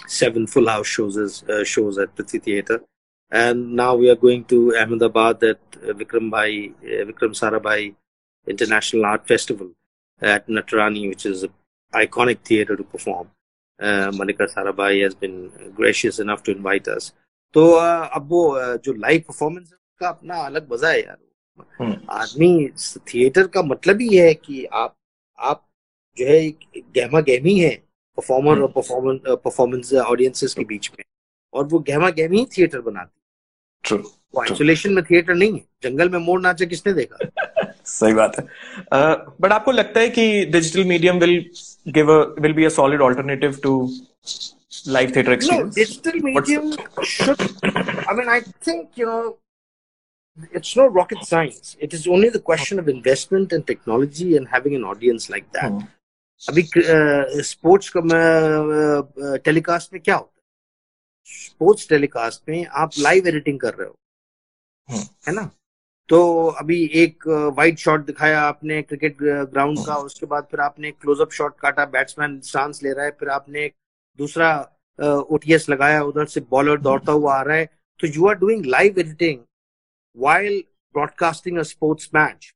[0.06, 2.80] seven full house shows uh, shows at prithvi theatre.
[3.30, 7.94] And now we are going to ahmedabad at uh, vikram bhai uh, vikram sarabhai
[8.46, 9.70] international art festival
[10.20, 11.52] at natarani which is an
[11.94, 13.30] iconic theatre to perform
[13.84, 17.10] Manika Sarabhai has been gracious enough to invite us.
[17.54, 21.16] तो uh, अब वो जो live performance का अपना अलग मज़ा है यार।
[21.80, 24.96] हम्म। आदमी थिएटर का मतलब ही है कि आप
[25.38, 25.68] आप
[26.18, 27.74] जो है गहमा गहमी है
[28.16, 31.04] परफॉर्मर हम्म। और परफॉर्मेंस परफॉर्मेंस ऑडियंसेस के बीच में।
[31.52, 33.22] और वो गहमा गहमी थिएटर बनाती
[33.92, 34.02] है।
[34.40, 37.18] आइसोलेशन में थिएटर नहीं है। जंगल में मोर नाचे किसने देखा?
[37.84, 38.46] सही बात है।
[39.40, 41.50] बट uh, आपको लगता है कि digital medium will
[41.91, 43.89] give a will be a solid alternative to
[44.87, 45.77] live theater experience?
[45.77, 47.41] No, digital medium should.
[48.09, 49.37] I mean, I think you know,
[50.51, 51.75] it's no rocket science.
[51.79, 55.71] It is only the question of investment and technology and having an audience like that.
[55.71, 55.91] Hmm.
[56.49, 56.63] अभी
[57.47, 58.01] sports का
[59.45, 60.43] telecast में क्या होता है
[61.45, 65.49] sports telecast में आप live editing कर रहे हो है ना
[66.08, 71.32] तो अभी एक वाइड शॉट दिखाया आपने क्रिकेट ग्राउंड का, उसके बाद फिर आपने क्लोजअप
[71.32, 73.74] शॉट काटा बैट्समैन स्टांस ले रहा है, फिर आपने एक
[74.18, 74.50] दूसरा
[75.30, 77.66] ओटीएस लगाया, उधर से बॉलर दौड़ता हुआ आ रहा है।
[78.00, 79.40] तो you are doing live editing
[80.16, 80.62] while
[80.94, 82.52] broadcasting a sports match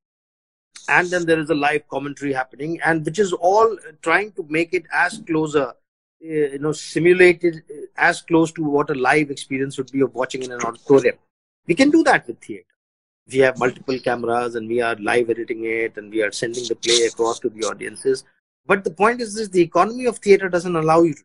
[0.90, 4.74] and then there is a live commentary happening and which is all trying to make
[4.74, 5.72] it as closer
[6.22, 7.62] you know simulated
[8.00, 11.24] as close to what a live experience would be of watching in an auditorium
[11.68, 12.70] we can do that with theatre
[13.30, 16.74] we have multiple cameras and we are live editing it and we are sending the
[16.74, 18.24] play across to the audiences.
[18.66, 21.22] But the point is this the economy of theater doesn't allow you to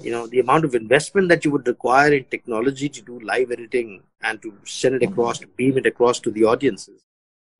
[0.00, 3.50] you know the amount of investment that you would require in technology to do live
[3.50, 7.02] editing and to send it across to beam it across to the audiences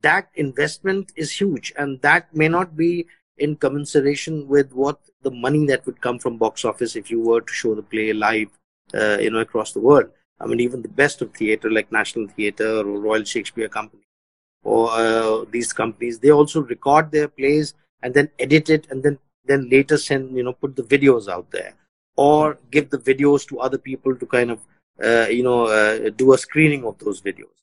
[0.02, 1.72] that investment is huge.
[1.78, 3.06] And that may not be
[3.38, 7.40] in commensuration with what the money that would come from box office if you were
[7.40, 8.48] to show the play live
[8.94, 10.10] uh, you know across the world
[10.41, 14.03] I mean, even the best of theater like National Theatre or Royal Shakespeare Company
[14.63, 19.17] or uh, these companies, they also record their plays and then edit it and then
[19.45, 21.73] then later send you know put the videos out there
[22.17, 24.59] or give the videos to other people to kind of
[25.03, 27.57] uh, you know uh, do a screening of those videos.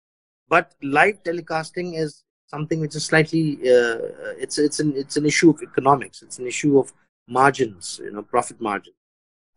[0.49, 3.99] But live telecasting is something which is slightly uh,
[4.45, 6.93] it's it's an it's an issue of economics it's an issue of
[7.29, 8.95] margins you know profit margin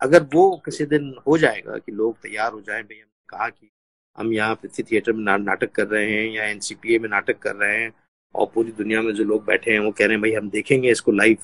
[0.01, 3.70] अगर वो किसी दिन हो जाएगा कि लोग तैयार हो जाएं भाई हमने कहा कि
[4.18, 7.76] हम यहाँ पृथ्वी थिएटर में नाटक कर रहे हैं या एनसीपीए में नाटक कर रहे
[7.76, 7.92] हैं
[8.34, 10.90] और पूरी दुनिया में जो लोग बैठे हैं वो कह रहे हैं, भाई, हम देखेंगे
[10.90, 11.36] इसको लाइव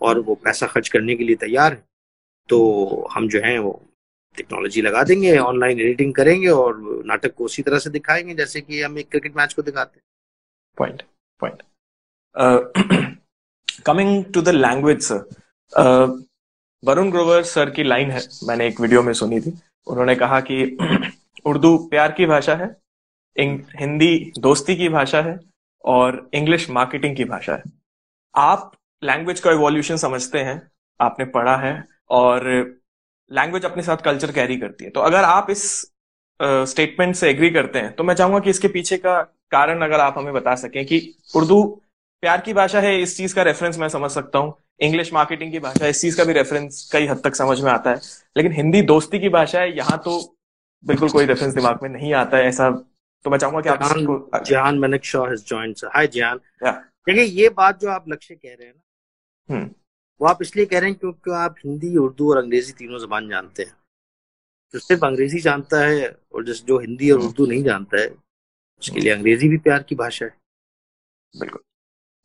[0.00, 1.84] और वो पैसा खर्च करने के लिए तैयार है।
[2.48, 3.72] तो हम जो है वो
[4.38, 8.82] टेक्नोलॉजी लगा देंगे ऑनलाइन एडिटिंग करेंगे और नाटक को उसी तरह से दिखाएँगे जैसे कि
[8.82, 10.04] हम एक क्रिकेट मैच को दिखाते हैं।
[10.78, 11.02] Point
[11.40, 11.62] point
[13.86, 16.20] coming to the language sir
[16.82, 19.50] Varun Grover sir की लाइन है, मैंने एक वीडियो में सुनी थी।
[19.86, 20.64] उन्होंने कहा कि
[21.46, 22.70] उर्दू प्यार की भाषा है
[23.36, 25.38] हिंदी दोस्ती की भाषा है
[25.84, 27.62] और इंग्लिश मार्केटिंग की भाषा है।
[28.34, 30.60] आप लैंग्वेज का इवोल्यूशन समझते हैं
[31.00, 31.72] आपने पढ़ा है
[32.10, 32.44] और
[33.30, 35.64] लैंग्वेज अपने साथ कल्चर कैरी करती है। तो अगर आप इस
[36.40, 40.00] स्टेटमेंट uh, से एग्री करते हैं तो मैं चाहूँगा कि इसके पीछे का कारण अगर
[40.00, 40.98] आप हमें बता सकें कि
[41.36, 41.62] उर्दू
[42.22, 45.58] प्यार की भाषा है इस चीज़ का रेफरेंस मैं समझ सकता हूँ। इंग्लिश मार्केटिंग की
[45.58, 48.00] भाषा है इस चीज़ का भी रेफरेंस कई हद तक समझ में आता है।
[48.36, 50.18] लेकिन हिंदी दोस्ती की भाषा है यहाँ तो
[50.84, 52.70] बिल्कुल कोई रेफरेंस दिमाग में नहीं आता है ऐसा
[53.24, 57.80] तो मैं चाहूँगा कि आप जहान मनक शॉ हैज़ जॉइंड हाय जहान देखिए ये बात
[57.80, 59.70] जो आप लक्ष्य कह रहे हैं ना हम्म।
[60.20, 63.62] वो आप इसलिए कह रहे हैं क्योंकि आप हिंदी उर्दू और अंग्रेज़ी तीनों जबान जानते
[63.62, 63.76] हैं।
[64.74, 69.00] जो सिर्फ़ अंग्रेज़ी जानता है और जिस जो हिंदी और उर्दू नहीं जानता है उसके
[69.00, 70.36] लिए अंग्रेज़ी भी प्यार की भाषा है।
[71.34, 71.62] बिल्कुल।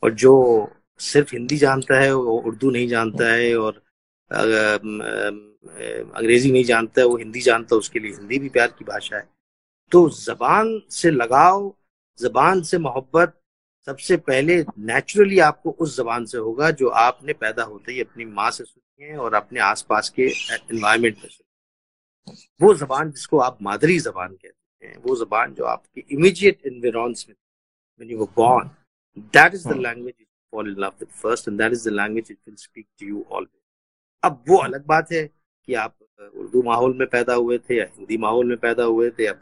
[0.03, 0.33] और जो
[0.99, 3.81] सिर्फ़ हिंदी जानता है वो उर्दू नहीं जानता है और
[6.15, 9.17] अंग्रेज़ी नहीं जानता है वो हिंदी जानता है उसके लिए हिंदी भी प्यार की भाषा
[9.17, 9.27] है
[9.91, 11.73] तो जबान से लगाव
[12.19, 13.39] जबान से मोहब्बत
[13.87, 18.49] सबसे पहले नेचुरली आपको उस जबान से होगा जो आपने पैदा होते ही अपनी माँ
[18.51, 23.99] से सुनी है और अपने आसपास के एनवायरमेंट में सुनी वो जबान जिसको आप मादरी
[23.99, 27.35] जबान कहते हैं वो जबान जो आपके इमीडिएट इन्वेरॉन्स में
[28.01, 28.69] when you were born
[29.33, 29.81] that is the hmm.
[29.81, 30.26] language you
[30.57, 33.23] fall in love with first and that is the language it will speak to you
[33.29, 33.61] always.
[34.23, 35.23] अब वो अलग बात है
[35.65, 35.95] कि आप
[36.43, 39.33] उर्दू माहौल में पैदा हुए थे या हिंदी माहौल में पैदा हुए थे या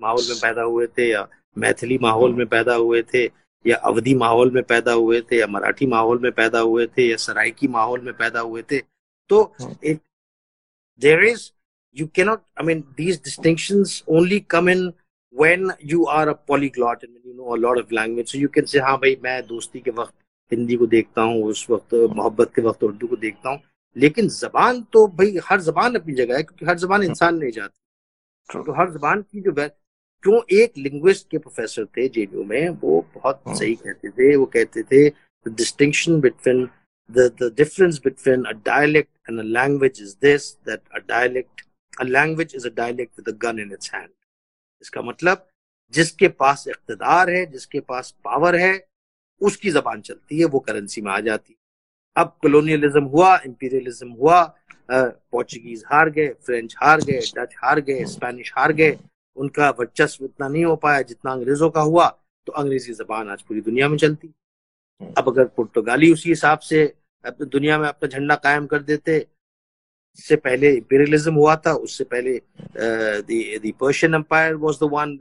[0.00, 1.26] माहौल में पैदा हुए थे या
[1.64, 3.24] मैथिली माहौल में पैदा हुए थे
[3.66, 7.16] या अवधि माहौल में पैदा हुए थे या मराठी माहौल में पैदा हुए थे या
[7.26, 8.78] सराइकी माहौल में पैदा हुए थे।
[9.30, 9.40] तो
[9.84, 10.00] it
[11.00, 11.50] there is
[11.96, 13.84] you cannot I mean these distinction
[14.16, 14.92] only come in
[15.32, 18.30] when you are a polyglot and you know a lot of language.
[18.32, 20.14] So you can say हाँ भाई मैं दोस्ती के वक्त
[20.52, 23.60] हिंदी को देखता हूँ उस वक्त मोहब्बत के वक्त उर्दू को देखता हूँ।
[23.96, 28.62] लेकिन जबान तो भाई हर जबान अपनी जगह है क्योंकि हर जबान इंसान नहीं जाती।
[28.62, 33.42] तो हर जबान की जो क्यों एक लिंग्विस्ट के प्रोफेसर थे जेएनयू में वो बहुत
[33.46, 35.08] हाँ। सही कहते थे। वो कहते थे
[35.46, 36.68] distinction between
[37.10, 41.62] the the difference between a dialect and a language is this that a dialect
[41.98, 44.10] a language is a dialect with a gun in its hand.
[44.82, 45.46] इसका मतलब
[45.94, 48.72] जिसके पास इकतदार है जिसके पास पावर है
[49.40, 51.56] उसकी जबान चलती है, वो करेंसी में आ जाती
[52.16, 54.42] अब कॉलोनियलिज्म हुआ इंपीरियलिज्म हुआ
[54.90, 58.96] पोर्चुगीज हार गए फ्रेंच हार गए डच हार गए स्पेनिश हार गए,
[59.36, 62.06] उनका वर्चस्व इतना नहीं हो पाया जितना अंग्रेज़ों का हुआ
[62.46, 64.32] तो अंग्रेज़ी जबान आज पूरी दुनिया में चलती।
[65.00, 66.92] अब अगर पुर्तगाली उसी हिसाब से
[67.24, 69.18] दुनिया में अपना झंडा कायम कर देते,
[70.18, 72.40] इससे पहले इंपीरियलिज्म हुआ था, उससे पहले
[73.72, 75.18] Persian empire was the one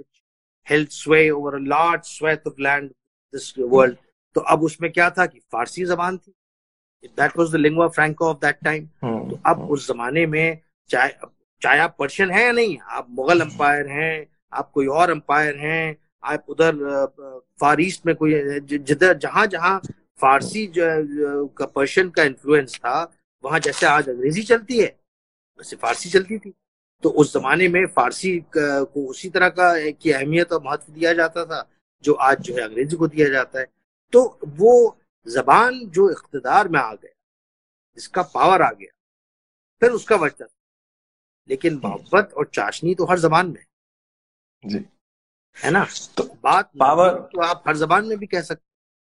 [0.67, 3.97] sway over large swathe of land this world
[4.35, 6.33] तो अब उसमें क्या था कि फारसी जबान थी।
[7.17, 11.11] That was the lingua franca of that time तो अब हम्म। उस जमाने में चाहे
[11.61, 15.95] चाहे आप पर्शियन हैं या नहीं आप मुगल अंपायर हैं आप कोई और अंपायर हैं
[16.23, 16.75] आप उधर
[17.61, 19.79] फार ईस्ट में कोई जिधर जहाँ जहाँ
[20.21, 22.95] फारसी का पर्शियन का इन्फ्लुएंस था
[23.43, 24.87] वहाँ जैसे आज अंग्रेज़ी चलती है
[25.59, 26.53] वैसे फारसी चलती थी।
[27.03, 31.45] तो उस जमाने में फारसी को उसी तरह का की अहमियत और महत्व दिया जाता
[31.45, 31.67] था
[32.03, 33.67] जो आज जो है अंग्रेज़ी को दिया जाता है।
[34.13, 37.13] तो वो जबान जो इकतदार में आ गया
[37.97, 38.91] जिसका पावर आ गया
[39.81, 40.53] फिर उसका वर्चस्व।
[41.49, 43.63] लेकिन मोहब्बत और चाशनी तो हर जबान में
[44.63, 44.85] जी।
[45.57, 45.85] है ना?
[46.17, 48.63] तो बात पावर तो आप हर जबान में भी कह सकते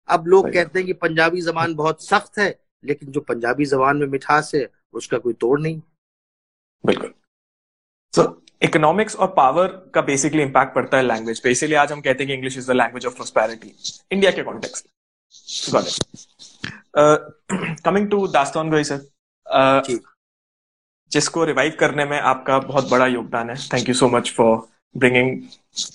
[0.10, 4.08] अब लोग कहते हैं कि पंजाबी जबान बहुत सख्त है लेकिन जो पंजाबी जबान में
[4.08, 5.82] मिठास है उसका कोई तोड़ नहीं।
[6.84, 7.14] बिल्कुल।
[8.14, 8.24] सो
[8.64, 12.28] इकोनॉमिक्स और पावर का बेसिकली इंपैक्ट पड़ता है लैंग्वेज पे। इसीलिए आज हम कहते हैं
[12.28, 13.74] कि English is the language of prosperity
[14.12, 14.88] India के context
[17.86, 18.28] coming to
[18.70, 19.00] dastangoi sir
[21.12, 24.56] जिसको रिवाइव करने में आपका बहुत बड़ा योगदान है। Thank you so much for
[24.96, 25.30] bringing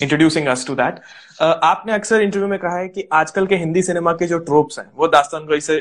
[0.02, 1.00] introducing us to that
[1.42, 4.90] आपने अक्सर इंटरव्यू में कहा है कि आजकल के हिंदी सिनेमा के जो ट्रोप्स हैं
[4.94, 5.76] वो दास्तान गोई से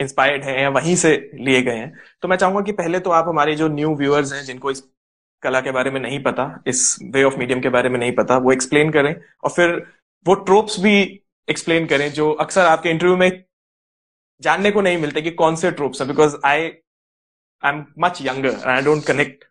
[0.00, 3.28] इंस्पायर्ड हैं या वहीं से लिए गए हैं। तो मैं चाहूँगा कि पहले तो आप
[3.28, 4.82] हमारे जो न्यू व्यूअर्स हैं जिनको इस
[5.42, 8.36] कला के बारे में नहीं पता, इस वे ऑफ़ मीडियम के बारे में नहीं पता,
[8.36, 9.76] वो एक्सप्लेन करें और फिर
[10.26, 13.44] वो ट्रोप्स भी एक्सप्लेन करें जो अक्सर आपके इंटरव्यू में
[14.42, 16.60] जानने को नहीं मिलते कि कौन से ट्रोप्स हैं because I
[17.62, 19.44] I am much younger I don't connect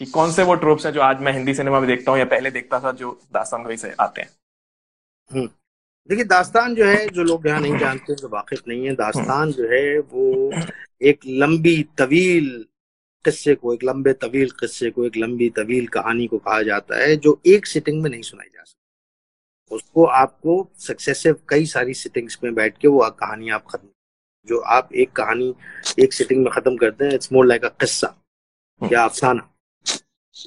[0.00, 2.24] कि कौन से वो ट्रोप्स हैं जो आज मैं हिंदी सिनेमा में देखता हूँ या
[2.24, 4.30] पहले देखता था जो दास्तान से आते हैं
[5.30, 5.48] हम्म।
[6.08, 9.64] देखिए, दास्तान जो है, जो लोग यहाँ नहीं जानते, जो वाकिफ नहीं है, दास्तान जो
[9.64, 10.52] है वो
[11.02, 12.66] एक लंबी तवील
[13.24, 17.16] किस्से को एक लंबे तवील किस्से को एक लंबी तवील कहानी को कहा जाता है
[17.16, 22.54] जो एक सिटिंग में नहीं सुनाई जा सकती। उसको आपको सक्सेसिव कई सारी सिटिंग्स में
[22.54, 23.88] बैठ के वो कहानी आप खत्म
[24.48, 25.54] जो आप एक कहानी
[25.98, 28.14] एक सिटिंग में खत्म करते हैं इट्स मोर लाइक अ किस्सा
[28.82, 29.50] या अफसाना।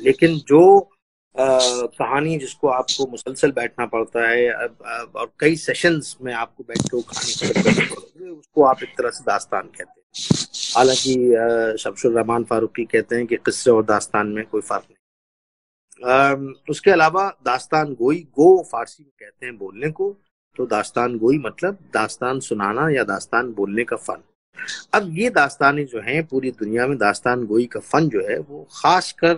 [0.01, 0.89] लेकिन जो
[1.35, 7.01] कहानी जिसको आपको मुसलसल बैठना पड़ता है और कई सेशंस में आपको बैठ के वो
[7.03, 10.01] कहानी उसको आप एक तरह से दास्तान कहते हैं।
[10.75, 11.13] हालाँकि
[11.83, 14.97] शमशुर रहमान फारूकी कहते हैं कि किस्से और दास्तान में कोई फ़र्क नहीं।
[16.69, 20.15] उसके अलावा दास्तान गोई गो फारसी में कहते हैं बोलने को
[20.55, 24.23] तो दास्तान गोई मतलब दास्तान सुनाना या दास्तान बोलने का फन।
[24.93, 28.67] अब ये दास्तानें जो हैं, पूरी दुनिया में दास्तान गोई का फन जो है, वो
[28.73, 29.33] खास कर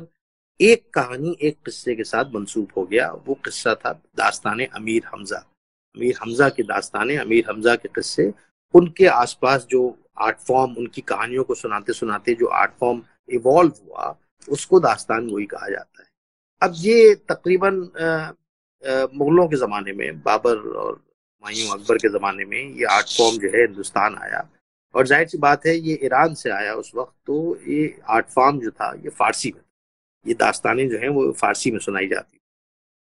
[0.60, 5.38] एक कहानी एक किस्से के साथ मंसूब हो गया। वो किस्सा था दास्तान अमीर हमजा।
[5.38, 8.32] अमीर हमजा के दास्तान, अमीर हमजा के किस्से।
[8.74, 9.82] उनके आसपास जो
[10.22, 14.16] आर्ट फॉर्म, उनकी कहानियों को सुनाते सुनाते जो आर्ट फॉर्म इवॉल्व हुआ,
[14.48, 16.08] उसको दास्तान गोई कहा जाता है।
[16.62, 17.76] अब ये तकरीबन
[19.14, 21.02] मुगलों के ज़माने में, बाबर और
[21.44, 24.48] मायूं अकबर के ज़माने में ये आर्ट फॉर्म जो है हिंदुस्तान आया।
[24.96, 28.60] और ज़ाहिर सी बात है, ये ईरान से आया उस वक्त तो ये आर्ट फॉर्म
[28.60, 29.62] जो था, ये फारसी में
[30.28, 32.40] ये दास्तानें जो हैं वो फारसी में सुनाई जाती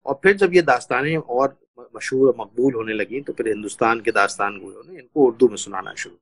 [0.06, 1.58] और फिर जब ये दास्तानें और
[1.96, 5.56] मशहूर और मकबूल होने लगी तो फिर हिंदुस्तान के दास्तान गोयों ने इनको उर्दू में
[5.58, 6.18] सुनाना शुरू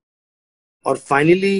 [0.85, 1.57] और फाइनली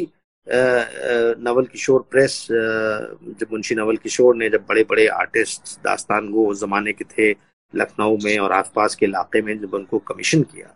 [0.47, 6.61] नवल किशोर प्रेस जब मुंशी नवल किशोर ने जब बड़े बड़े आर्टिस्ट दास्तान गो उस
[6.61, 7.31] जमाने के थे,
[7.73, 10.75] लखनऊ में और आसपास के इलाके में जब उनको कमीशन किया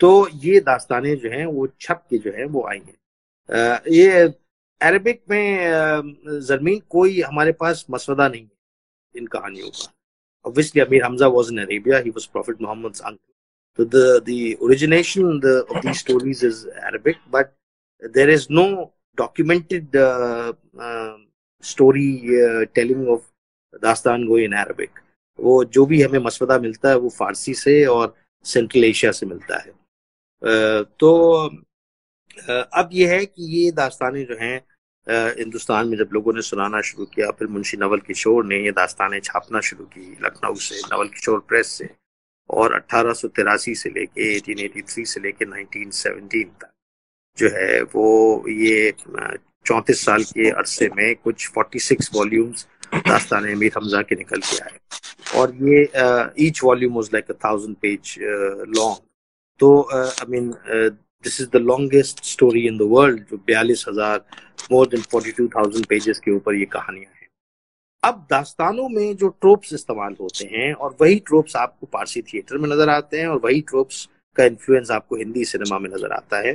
[0.00, 0.10] तो
[0.44, 4.28] ये दास्तानें जो हैं, वो छप के जो है, वो आई हैं। ये
[4.80, 9.92] अरबिक में जरमीन कोई हमारे पास मसवदा नहीं है इन कहानियों का
[10.44, 13.34] obviously Amir Hamza was in Arabia he was Prophet Muhammad's uncle
[13.78, 17.54] so the the origination the, of these stories is Arabic but
[18.02, 21.14] there is no documented uh, uh,
[21.62, 22.10] story
[22.40, 23.30] uh, telling of
[23.82, 24.98] दास्तान गो in Arabic
[25.38, 29.56] वो जो भी हमें मसवदा मिलता है वो फारसी से और सेंट्रल एशिया से मिलता
[29.58, 29.72] है
[31.00, 31.10] तो
[32.48, 34.56] अब ये है कि ये दास्तानें जो हैं
[35.38, 39.20] हिंदुस्तान में जब लोगों ने सुनाना शुरू किया, फिर मुंशी नवल किशोर ने ये दास्तानें
[39.20, 41.88] छापना शुरू की, लखनऊ से, नवल किशोर प्रेस से,
[42.50, 46.70] और अट्ठारह से लेके 1883 से लेके 1917 तक,
[47.38, 48.92] जो है वो ये
[49.66, 54.78] चौंतीस साल के अरसे में कुछ 46 वॉल्यूम्स दास्तान अमीर हमजा के निकल के आए।
[55.36, 55.88] और ये
[56.46, 58.14] each volume was like a thousand page
[58.76, 58.96] long
[59.60, 60.52] तो I mean
[61.24, 64.24] this is the longest story in the world जो बयालीस हज़ार
[64.72, 67.28] more than forty two thousand pages के ऊपर ये कहानियाँ हैं।
[68.02, 72.68] अब दास्तानों में जो ट्रोप्स इस्तेमाल होते हैं, और वही ट्रोप्स आपको पारसी थिएटर में
[72.68, 76.54] नज़र आते हैं, और वही ट्रोप्स का इन्फ्लुएंस आपको हिंदी सिनेमा में नज़र आता है।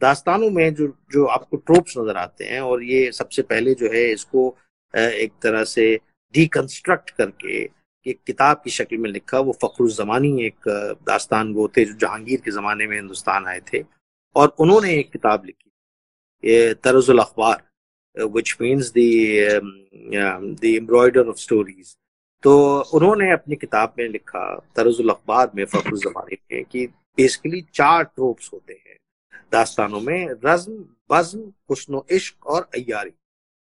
[0.00, 4.04] दास्तानों में जो जो आपको ट्रोप्स नज़र आते हैं, और ये सबसे पहले जो है
[4.12, 4.48] इसको
[4.94, 5.94] एक तरह से
[6.34, 7.58] डिकंस्ट्रक्ट करके
[8.06, 10.68] एक किताब की शक्ल में लिखा, वो फ़खरुज़मानी एक
[11.06, 13.82] दास्तान गो थे जो जहांगीर के ज़माने में हिंदुस्तान आए थे।
[14.36, 17.62] और उन्होंने एक किताब लिखी। Tarjul Akhbar
[18.16, 21.96] which means the embroider of stories
[22.42, 22.52] तो
[22.94, 28.72] उन्होंने अपनी किताब में लिखा, तरजुल अखबार में फ़खरुज़मानी में कि बेसिकली चार ट्रोप्स होते
[28.74, 28.96] हैं।
[29.52, 30.74] दास्तानों में रज्म,
[31.10, 33.12] बज्म, हुस्न इश्क और अयारी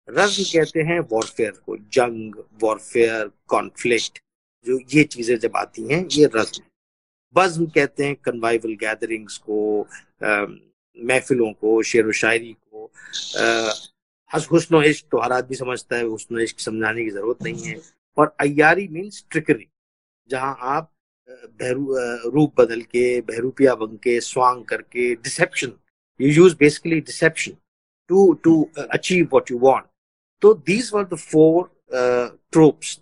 [0.07, 4.19] रज्म कहते हैं वॉरफेयर को, जंग वॉरफेयर कॉन्फ्लिक्ट
[4.65, 6.63] जो ये चीज़ें जब आती हैं, ये रज्म।
[7.35, 9.87] बज्म कहते हैं कन्वाइवल गैदरिंग्स को
[10.97, 12.89] महफिलों को, शेर व शायरी को
[14.51, 17.79] हुस्न इश्क तो हर आदमी समझता है हुस्न इश्क समझाने की ज़रूरत नहीं है।
[18.17, 19.67] और अयारी मीन्स ट्रिकरी
[20.29, 20.89] जहाँ आप
[21.61, 25.71] बहरू रूप बदल के, बहरूपिया बन के स्वांग करके deception
[26.19, 27.51] you use basically deception
[28.09, 28.61] to to
[28.91, 29.85] achieve what you want
[30.41, 31.71] तो these were the four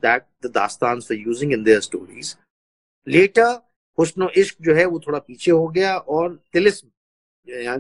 [0.06, 2.36] that the दास्तान were using in their stories
[3.08, 3.52] later
[4.02, 6.88] हुस्न इश्क जो है वो थोड़ा पीछे हो गया और तिलिस्म,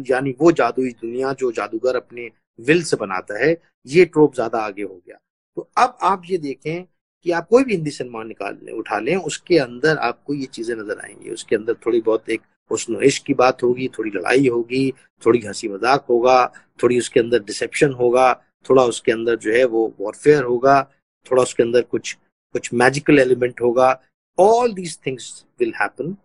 [0.03, 3.55] यानी वो जादुई दुनिया जो जादूगर अपने विल से बनाता है,
[3.87, 5.17] ये ट्रोप ज़्यादा आगे हो गया।
[5.57, 6.83] तो अब आप ये देखें
[7.25, 10.75] कि आप कोई भी हिंदी सिनेमा निकाल लें, उठा लें, उसके अंदर आपको ये चीज़ें
[10.75, 12.41] नज़र आएँगी। उसके अंदर थोड़ी बहुत एक
[12.71, 14.91] हुस्न इश्क की बात होगी, थोड़ी लड़ाई होगी,
[15.23, 16.45] थोड़ी हँसी मज़ाक होगा,
[16.83, 18.33] थोड़ी उसके अंदर डिसेप्शन होगा,
[18.69, 20.81] थोड़ा उसके अंदर जो है वो वॉरफेयर होगा,
[21.25, 22.17] थोड़ा उसके अंदर कुछ
[22.55, 23.91] कुछ मैजिकल एलिमेंट होगा
[24.39, 26.15] all these things will happen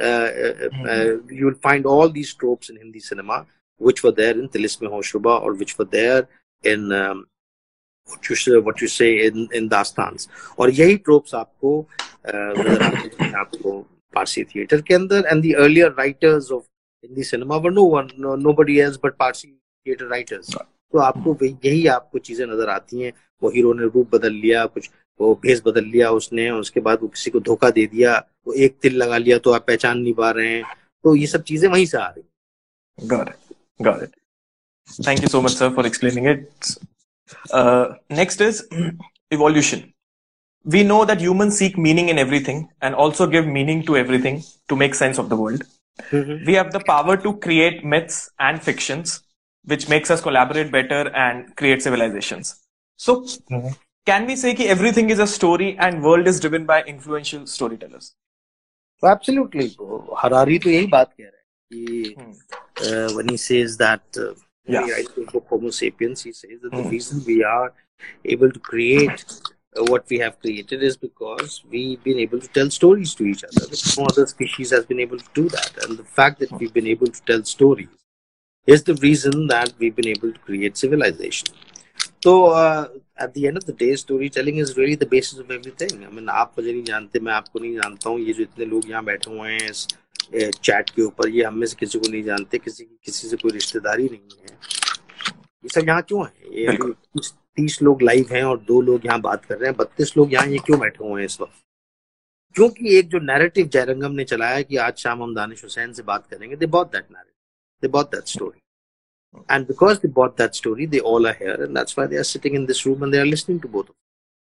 [0.00, 3.46] uh, uh, uh, you will find all these tropes in Hindi cinema,
[3.80, 6.28] which were there in Tilisme Hoshruba or which were there
[6.64, 7.26] in um,
[8.08, 10.28] what you say, what you say in in Dastans.
[10.58, 10.94] और यही
[11.34, 11.86] आपको
[12.26, 16.64] uh, आपको Parsi theater के अंदर and the earlier writers of
[17.02, 19.54] Hindi cinema were no one no, nobody else but Parsi
[19.86, 20.54] theater writers.
[20.92, 23.12] तो आपको यही आपको चीज़ें नज़र आती हैं
[23.42, 24.90] वो हीरो ने रूप बदल लिया कुछ
[25.20, 28.76] वो भेस बदल लिया उसने उसके बाद वो किसी को धोखा दे दिया वो एक
[28.82, 30.62] तिल लगा लिया तो आप पहचान नहीं पा रहे हैं
[31.04, 32.22] तो ये सब चीज़ें वहीं से आ रही
[32.98, 33.38] Got it.
[33.82, 34.14] Got it.
[35.02, 36.76] Thank you so much, sir, for explaining it.
[37.50, 38.66] Uh, next is.
[40.64, 44.76] We know that humans seek meaning in everything and also give meaning to everything to
[44.76, 45.64] make sense of the world.
[46.10, 46.46] Mm-hmm.
[46.46, 49.22] We have the power to create myths and fictions,
[49.64, 52.60] which makes us collaborate better and create civilizations.
[52.96, 53.68] So, mm-hmm.
[54.06, 58.14] Can we say that everything is a story and world is driven by influential storytellers?
[59.02, 59.76] Absolutely.
[60.16, 62.32] Harari to yahi baat keh raha hai.
[62.88, 64.34] uh, when he says that uh,
[64.66, 64.84] yeah.
[64.84, 66.82] he writes the Homo sapiens, he says that hmm.
[66.82, 67.72] the reason we are
[68.24, 69.24] able to create
[69.76, 73.44] uh, what we have created is because we've been able to tell stories to each
[73.44, 73.66] other.
[73.98, 75.84] No other species has been able to do that.
[75.84, 77.88] And the fact that we've been able to tell stories
[78.66, 81.48] is the reason that we've been able to create civilization.
[82.22, 86.04] So uh, at the end of the day, storytelling is really the basis of everything.
[86.04, 88.20] I mean, आप मुझे नहीं जानते, मैं आपको नहीं जानता हूँ.
[88.20, 89.86] ये जो इतने लोग यहाँ बैठे हुए हैं इस
[90.64, 93.36] चैट के ऊपर, ये हम में से किसी को नहीं जानते, किसी की किसी से
[93.36, 94.56] कोई रिश्तेदारी नहीं है.
[95.64, 96.32] ये सब यहाँ क्यों है?
[96.60, 96.92] ये
[97.56, 100.46] तीस लोग लाइव हैं और दो लोग यहाँ बात कर रहे हैं, बत्तीस लोग यहाँ
[100.48, 101.52] ये क्यों बैठे हुए हैं इस वक्त?
[102.56, 106.26] क्योंकि एक जो नैरेटिव जयरंगम ने चलाया कि आज शाम हम दानिश हुसैन से बात
[106.30, 107.34] करेंगे, they bought that narrative,
[107.82, 108.60] they bought that story.
[109.47, 112.23] And because they bought that story, they all are here, and that's why they are
[112.23, 113.95] sitting in this room and they are listening to both of them.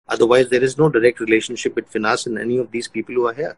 [0.08, 3.34] Otherwise, there is no direct relationship between us and any of these people who are
[3.34, 3.56] here.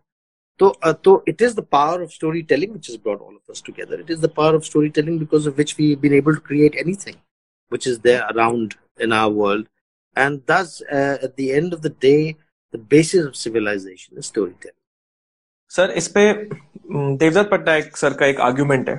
[0.59, 3.61] So, uh, so it is the power of storytelling which has brought all of us
[3.61, 4.01] together.
[4.01, 7.17] It is the power of storytelling because of which we've been able to create anything
[7.69, 9.69] which is there around in our world.
[10.17, 12.37] And thus, uh, at the end of the day,
[12.73, 14.75] the basis of civilization is storytelling.
[15.71, 16.23] Sir इस पे
[17.23, 18.97] Devdutt पट्टायक sir का एक argument है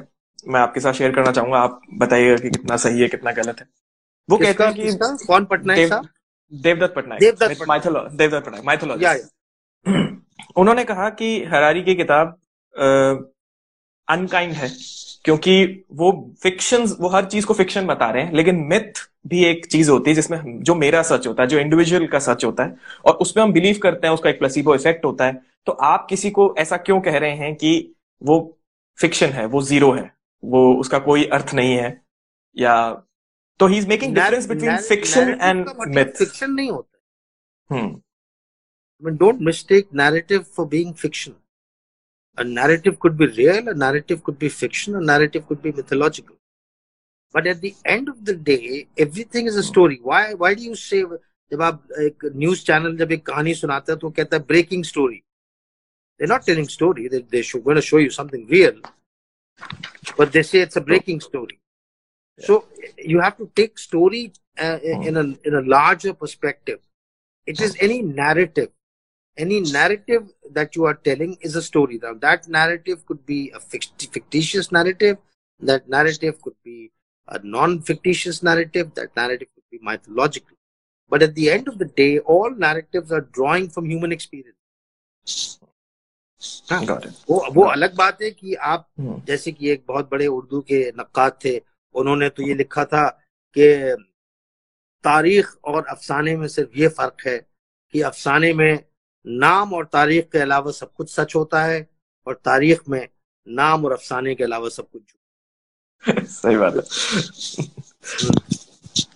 [0.48, 3.66] मैं आपके साथ share करना चाहूँगा। आप बताइएगा कि कितना सही है कितना गलत है।
[4.30, 6.08] वो कहते हैं कि कौन पटनायक देव,
[6.52, 7.58] देवदत्त पटनायक। देवदत्त
[8.12, 9.04] देवदत्त पटनायक माइथोलॉजी
[10.56, 12.38] उन्होंने कहा कि हरारी की किताब
[14.08, 14.68] अनकाइंड है
[15.24, 19.66] क्योंकि वो फिक्शन वो हर चीज़ को फिक्शन बता रहे हैं लेकिन मिथ भी एक
[19.66, 22.76] चीज़ होती है जिसमें जो मेरा सच होता है जो इंडिविजुअल का सच होता है
[23.04, 26.30] और उसमें हम बिलीव करते हैं उसका एक प्लेसिबो इफ़ेक्ट होता है। तो आप किसी
[26.30, 28.58] को ऐसा क्यों कह रहे हैं कि वो
[28.98, 30.13] फिक्शन है वो ज़ीरो है?
[30.50, 31.90] वो उसका कोई अर्थ नहीं है।
[32.56, 32.74] या
[33.60, 36.98] तो he is making difference between fiction and myth fiction नहीं होता।
[37.70, 41.32] हम्म don't mistake narrative for being fiction
[42.38, 46.34] a narrative could be real a narrative could be fiction a narrative could be mythological
[47.34, 48.54] but at the end of the day
[49.00, 51.02] everything is a story why why do you say
[51.52, 55.16] जब आप एक news channel जब एक कहानी सुनाते हैं तो कहता है breaking story
[56.20, 58.82] they not telling story they show gonna show you something real
[60.16, 61.60] but they say it's a breaking story.
[62.38, 62.64] So
[62.98, 66.80] you have to take story uh, in a in a larger perspective.
[67.46, 68.70] It is any narrative,
[69.36, 72.00] any narrative that you are telling is a story.
[72.02, 75.18] Now that narrative could be a fictitious narrative.
[75.60, 76.90] That narrative could be
[77.28, 78.94] a non-fictitious narrative.
[78.94, 80.56] That narrative could be mythological.
[81.08, 84.56] But at the end of the day, all narratives are drawing from human experience.
[86.70, 86.80] हाँ
[87.30, 90.88] वो वो अलग बात है कि आप हम्म। जैसे कि एक बहुत बड़े उर्दू के
[90.90, 91.60] नक्कात थे
[91.94, 93.06] उन्होंने तो ये लिखा था
[93.56, 93.96] कि
[95.04, 97.38] तारीख और अफसाने में सिर्फ़ ये फ़र्क है
[97.94, 98.84] कि अफसाने में
[99.26, 101.86] नाम और तारीख के अलावा सब कुछ सच होता है
[102.26, 103.08] और तारीख में
[103.46, 105.02] नाम और अफसाने के अलावा सब कुछ
[106.24, 106.82] सही बात है।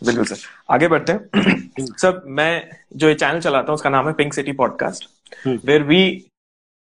[0.05, 0.37] बिल्कुल सर।
[0.70, 4.53] आगे बढ़ते हैं। सर मैं जो ये चैनल चलाता हूँ उसका नाम है pink city
[4.53, 5.09] podcast
[5.64, 6.01] where we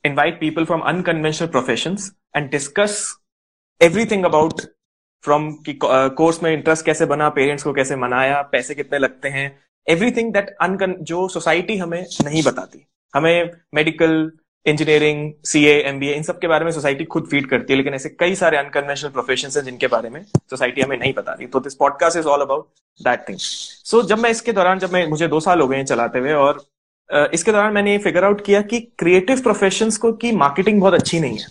[0.05, 2.97] invite people from unconventional professions and discuss
[3.81, 4.67] everything about
[5.25, 9.47] from की कोर्स में इंटरेस्ट कैसे बना पेरेंट्स को कैसे मनाया, पैसे कितने लगते हैं
[9.87, 14.31] एवरीथिंग दैट अनकन जो सोसाइटी हमें नहीं बताती। हमें medical
[14.67, 17.77] engineering C M B A इन सब के बारे में सोसाइटी खुद फ़ीड करती है,
[17.77, 21.61] लेकिन ऐसे कई सारे अनकन्वेंशनल प्रोफेशन हैं जिनके बारे में सोसाइटी हमें नहीं बताती। तो
[21.61, 22.69] this podcast is all about
[23.01, 25.85] that thing so जब मैं इसके दौरान, जब मैं, मुझे दो साल हो गए हैं
[25.85, 26.65] चलाते हुए और
[27.11, 31.21] इसके दौरान मैंने ये फिगर आउट किया कि क्रिएटिव प्रोफेशन को की मार्केटिंग बहुत अच्छी
[31.21, 31.47] नहीं है।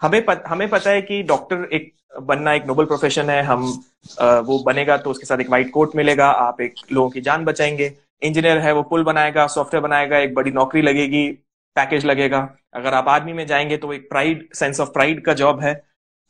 [0.00, 3.66] हमें पत, हमें पता है कि डॉक्टर एक बनना एक नोबल प्रोफेशन है हम
[4.20, 7.92] वो बनेगा तो उसके साथ एक वाइट कोट मिलेगा आप एक लोगों की जान बचाएँगे।
[8.22, 11.26] इंजीनियर है वो पुल बनाएगा सॉफ्टवेयर बनाएगा एक बड़ी नौकरी लगेगी
[11.76, 15.60] पैकेज लगेगा। अगर आप आर्मी में जाएँगे तो एक प्राइड सेंस ऑफ़ प्राइड का जॉब
[15.60, 15.74] है।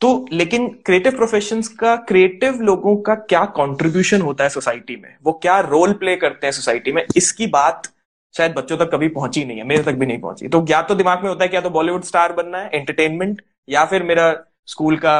[0.01, 5.15] तो लेकिन क्रिएटिव प्रोफेशन का क्रिएटिव लोगों का क्या कंट्रीब्यूशन होता है सोसाइटी में?
[5.23, 7.05] वो क्या रोल प्ले करते हैं सोसाइटी में?
[7.15, 7.87] इसकी बात
[8.35, 10.95] शायद बच्चों तक कभी पहुँची नहीं है मेरे तक भी नहीं पहुँची। तो या तो
[10.95, 14.33] दिमाग में होता है क्या तो बॉलीवुड स्टार बनना है एंटरटेनमेंट या फिर मेरा
[14.67, 15.15] स्कूल का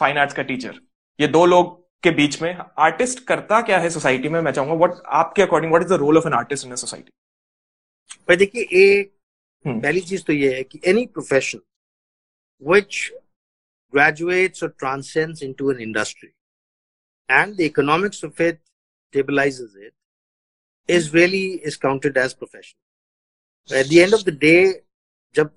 [0.00, 0.80] फाइन आर्ट्स का टीचर
[1.18, 4.40] ये दो लोग के बीच में आर्टिस्ट करता क्या है सोसाइटी में?
[4.40, 8.36] मैं चाहूँगा व्हाट आपके according what is the role of an artist in a society
[8.36, 9.12] देखिए एक
[9.64, 11.60] हम्म। पहली चीज़ तो ये है कि any profession
[12.62, 13.10] which
[13.92, 16.30] graduates or transcends into an industry
[17.28, 18.58] and the economics of it
[19.12, 19.92] stabilizes it
[20.88, 22.76] is really is counted as profession
[23.74, 24.74] at the end of the day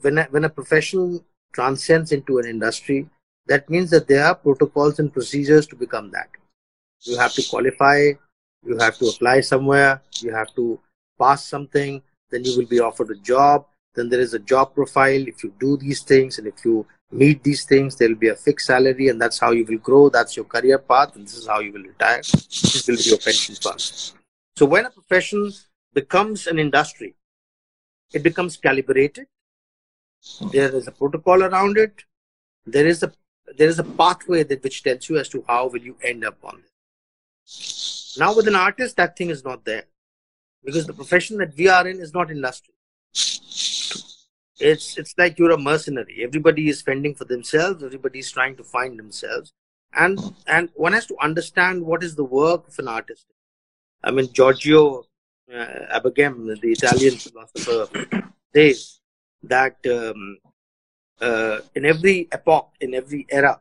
[0.02, 1.24] when a, when a profession
[1.54, 3.08] transcends into an industry
[3.48, 6.30] that means that there are protocols and procedures to become that.
[7.02, 8.12] You have to qualify
[8.66, 10.80] you have to apply somewhere you have to
[11.18, 13.66] pass something then you will be offered a job
[13.96, 15.28] then there is a job profile.
[15.28, 18.36] If you do these things and if you meet these things there will be a
[18.36, 20.10] fixed salary and that's how you will grow.
[20.10, 22.22] That's your career path and this is how you will retire.
[22.22, 24.19] This will be your pension fund
[24.60, 25.44] so when a profession
[26.02, 27.12] becomes an industry
[28.14, 29.28] it becomes calibrated.
[30.52, 32.04] There is a protocol around it.
[32.66, 33.12] There is a
[33.58, 36.38] there is a pathway that which tells you as to how will you end up
[36.44, 36.70] on it
[38.18, 39.86] now with an artist that thing is not there.
[40.64, 42.74] Because the profession that we are in is not industry.
[44.60, 46.22] It's it's like you're a mercenary.
[46.22, 47.84] Everybody is fending for themselves.
[47.84, 49.54] Everybody is trying to find themselves.
[49.94, 53.26] And and one has to understand what is the work of an artist
[54.04, 55.04] i mean giorgio
[55.52, 57.88] uh, Agamben the italian philosopher
[58.56, 59.02] says
[59.44, 60.38] that um,
[61.22, 63.60] uh, in every epoch in every era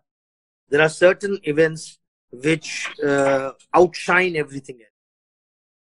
[0.73, 1.99] there are certain events
[2.33, 4.89] which uh, outshine everything else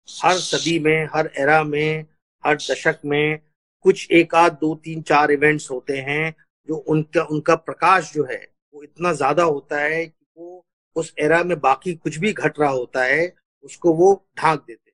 [0.08, 2.06] हर सदी में हर era में
[2.44, 3.38] हर दशक में
[3.84, 6.34] कुछ एक आध दो तीन चार इवेंट्स होते हैं
[6.68, 8.40] जो उनका उनका प्रकाश जो है
[8.74, 10.64] वो इतना ज़्यादा होता है कि वो
[10.96, 13.26] उस एरा में बाकी कुछ भी घट रहा होता है
[13.64, 14.90] उसको वो ढांक देते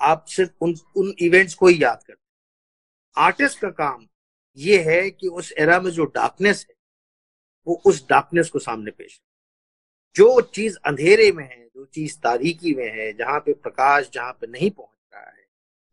[0.00, 2.18] आप सिर्फ़ उन उन इवेंट्स को ही याद करते
[3.16, 4.06] आर्टिस्ट का काम
[4.58, 6.74] ये है कि उस एरा में जो डार्कनेस है,
[7.66, 9.20] वो उस डार्कनेस को सामने पेश
[10.16, 14.46] जो चीज़ अंधेरे में है, जो चीज़ तारीकी में है, जहाँ पे प्रकाश जहाँ पे
[14.46, 15.44] नहीं पहुँच रहा है,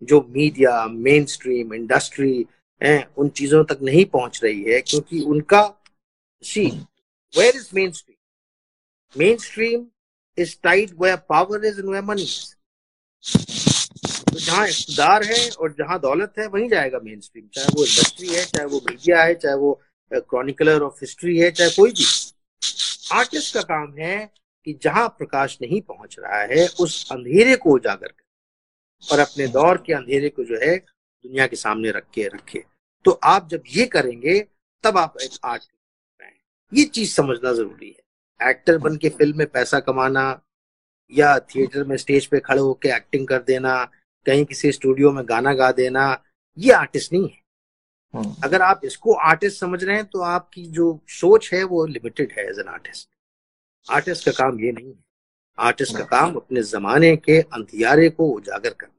[0.01, 2.45] जो मीडिया मेन स्ट्रीम इंडस्ट्री
[2.82, 5.63] है, उन चीज़ों तक नहीं पहुँच रही है, क्योंकि उनका
[6.43, 6.65] see
[7.34, 9.86] where is mainstream mainstream
[10.38, 12.27] is tight where power is in where money
[14.27, 18.27] तो जहाँ इकतदार है और जहाँ दौलत है, वहीं जाएगा मेन स्ट्रीम चाहे वो इंडस्ट्री
[18.27, 19.81] है, चाहे वो मीडिया है, चाहे वो
[20.11, 22.05] क्रॉनिकलर ऑफ़ हिस्ट्री है, चाहे कोई भी।
[23.13, 24.31] आर्टिस्ट का काम है
[24.65, 29.83] कि जहाँ प्रकाश नहीं पहुँच रहा है, उस अंधेरे को उजागर कर और अपने दौर
[29.85, 32.63] के अंधेरे को जो है, दुनिया के सामने रख के रखे।
[33.05, 34.39] तो आप जब ये करेंगे,
[34.83, 35.63] तब आप एक आर्ट
[36.71, 38.07] ये चीज़ समझना ज़रूरी है।
[38.39, 40.23] एक्टर बन के फ़िल्म में पैसा कमाना
[41.11, 43.83] या थिएटर में स्टेज पे खड़े होकर एक्टिंग कर देना
[44.25, 46.05] कहीं किसी स्टूडियो में गाना गा देना
[46.57, 47.41] ये आर्टिस्ट नहीं है।
[48.13, 52.31] हम्म। अगर आप इसको आर्टिस्ट समझ रहे हैं तो आपकी जो सोच है वो लिमिटेड
[52.38, 53.09] है एज एन आर्टिस्ट
[53.88, 55.03] आर्टिस्ट का काम ये नहीं है।
[55.57, 58.93] आर्टिस्ट का काम अपने जमाने के अंधियारे को उजागर करना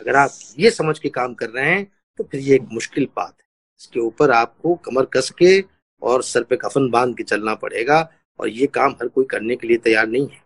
[0.00, 1.84] अगर आप ये समझ के काम कर रहे हैं
[2.18, 3.46] तो फिर ये एक मुश्किल बात है।
[3.80, 5.60] इसके ऊपर आपको कमर कस के
[6.02, 8.00] और सर पे कफन बाँध के चलना पड़ेगा।
[8.40, 10.42] और ये काम हर कोई करने के लिए तैयार नहीं है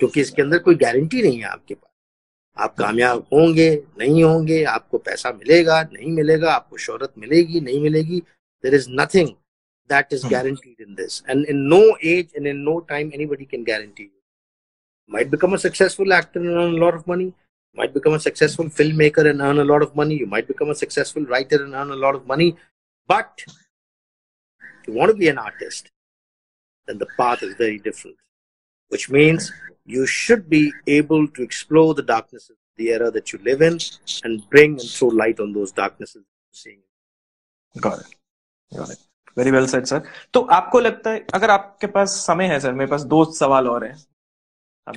[0.00, 1.90] क्योंकि इसके अंदर कोई गारंटी नहीं है आपके पास।
[2.56, 8.20] आप कामयाब होंगे नहीं होंगे आपको पैसा मिलेगा नहीं मिलेगा आपको शोहरत मिलेगी नहीं मिलेगी
[8.64, 9.28] there is nothing
[9.90, 13.64] that is guaranteed in this and in no age and in no time anybody can
[13.64, 14.20] guarantee you
[15.10, 17.32] might become a actor and earn lot of money
[17.76, 18.18] might become a
[18.68, 22.06] film maker and earn a of money you might become a writer and earn a
[22.06, 22.50] of money
[23.10, 23.48] but
[24.88, 25.92] you want be an artist
[26.88, 28.16] then the path is very different
[28.92, 29.52] which means
[29.86, 33.78] you should be able to explore the darknesses of the era that you live in
[34.24, 36.24] and bring and throw light on those darknesses
[36.54, 36.82] seeing
[37.74, 38.12] got it
[38.72, 40.02] got it very well said sir
[40.34, 43.84] तो आपको लगता है अगर आपके पास समय है sir मेरे पास दो सवाल और
[43.84, 43.94] हैं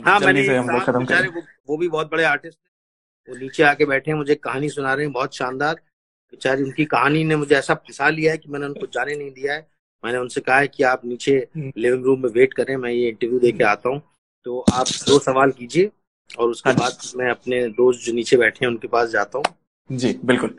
[0.05, 3.63] हाँ मैंने हम लोग खत्म करें वो, वो भी बहुत बड़े आर्टिस्ट थे वो नीचे
[3.63, 5.75] आके बैठे हैं मुझे कहानी सुना रहे हैं बहुत शानदार
[6.33, 9.53] बेचारी उनकी कहानी ने मुझे ऐसा फंसा लिया है कि मैंने उनको जाने नहीं दिया
[9.53, 9.67] है
[10.05, 13.07] मैंने उनसे कहा है कि आप नीचे लिविंग हम्म। रूम में वेट करें मैं ये
[13.09, 14.01] इंटरव्यू दे के आता हूँ।
[14.45, 15.91] तो आप दो सवाल कीजिए
[16.29, 19.97] और उसके हाँ बाद मैं अपने दोस्त जो नीचे बैठे हैं उनके पास जाता हूँ।
[19.97, 20.57] जी बिल्कुल।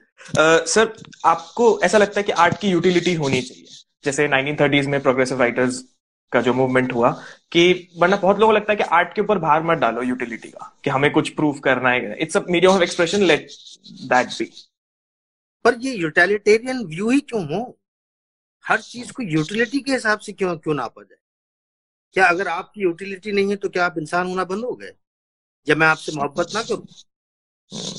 [0.67, 0.93] सर
[1.27, 3.65] आपको ऐसा लगता है कि आर्ट की यूटिलिटी होनी चाहिए?
[4.05, 5.85] जैसे नाइनटीन में प्रोग्रेसिव राइटर्स
[6.33, 7.11] का जो मूवमेंट हुआ
[7.53, 10.49] कि वरना बहुत लोगों को लगता है कि आर्ट के ऊपर भार मत डालो यूटिलिटी
[10.49, 13.49] का कि हमें कुछ प्रूफ करना है। It's a medium of expression let
[14.05, 14.51] that be
[15.65, 17.61] पर ये यूटिलिटेरियन व्यू ही क्यों हो?
[18.67, 21.19] हर चीज़ को यूटिलिटी के हिसाब से क्यों क्यों नापा जाए?
[22.13, 24.93] क्या अगर आपकी यूटिलिटी नहीं है तो क्या आप इंसान होना बंद हो गए?
[25.67, 26.87] जब मैं आपसे मोहब्बत ना करूँ